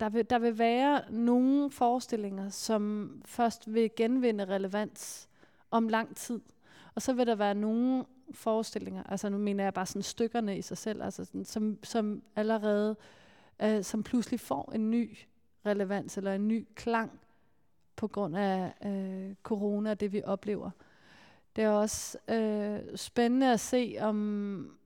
[0.00, 5.28] der, vil, der vil være nogle forestillinger, som først vil genvinde relevans
[5.70, 6.40] om lang tid.
[6.94, 10.62] Og så vil der være nogle forestillinger, altså nu mener jeg bare sådan stykkerne i
[10.62, 12.96] sig selv, altså sådan, som, som allerede,
[13.62, 15.18] øh, som pludselig får en ny
[15.66, 17.20] relevans eller en ny klang
[17.96, 20.70] på grund af øh, corona og det, vi oplever.
[21.56, 24.78] Det er også øh, spændende at se, om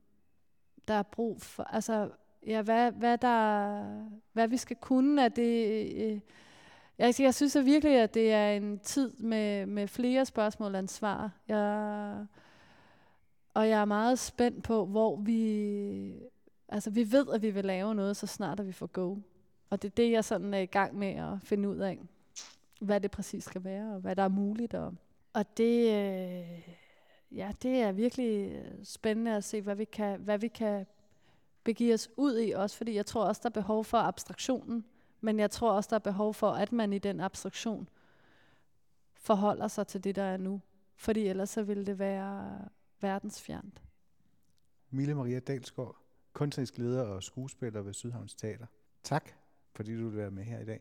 [0.89, 2.11] der er brug for, altså,
[2.47, 3.81] ja, hvad, hvad, der,
[4.33, 5.67] hvad vi skal kunne af det.
[5.97, 6.21] Øh,
[6.99, 10.89] jeg, jeg synes at virkelig, at det er en tid med, med flere spørgsmål end
[10.89, 11.31] svar.
[11.49, 12.27] Jeg,
[13.55, 16.13] og jeg er meget spændt på, hvor vi
[16.69, 19.17] Altså, vi ved, at vi vil lave noget, så snart at vi får go.
[19.71, 21.99] Og det er det, jeg sådan er i gang med at finde ud af,
[22.81, 24.75] hvad det præcis skal være, og hvad der er muligt.
[24.75, 24.95] Og,
[25.33, 26.69] og det, øh,
[27.31, 30.87] ja, det er virkelig spændende at se, hvad vi kan, hvad vi kan
[31.65, 34.85] begive os ud i, også fordi jeg tror også, der er behov for abstraktionen,
[35.21, 37.89] men jeg tror også, der er behov for, at man i den abstraktion
[39.15, 40.61] forholder sig til det, der er nu.
[40.97, 42.59] Fordi ellers så vil det være
[43.01, 43.83] verdensfjernt.
[44.91, 45.97] Mille Maria Dalsgaard,
[46.33, 48.67] kunstnerisk leder og skuespiller ved Sydhavns Teater.
[49.03, 49.31] Tak,
[49.77, 50.81] fordi du vil være med her i dag.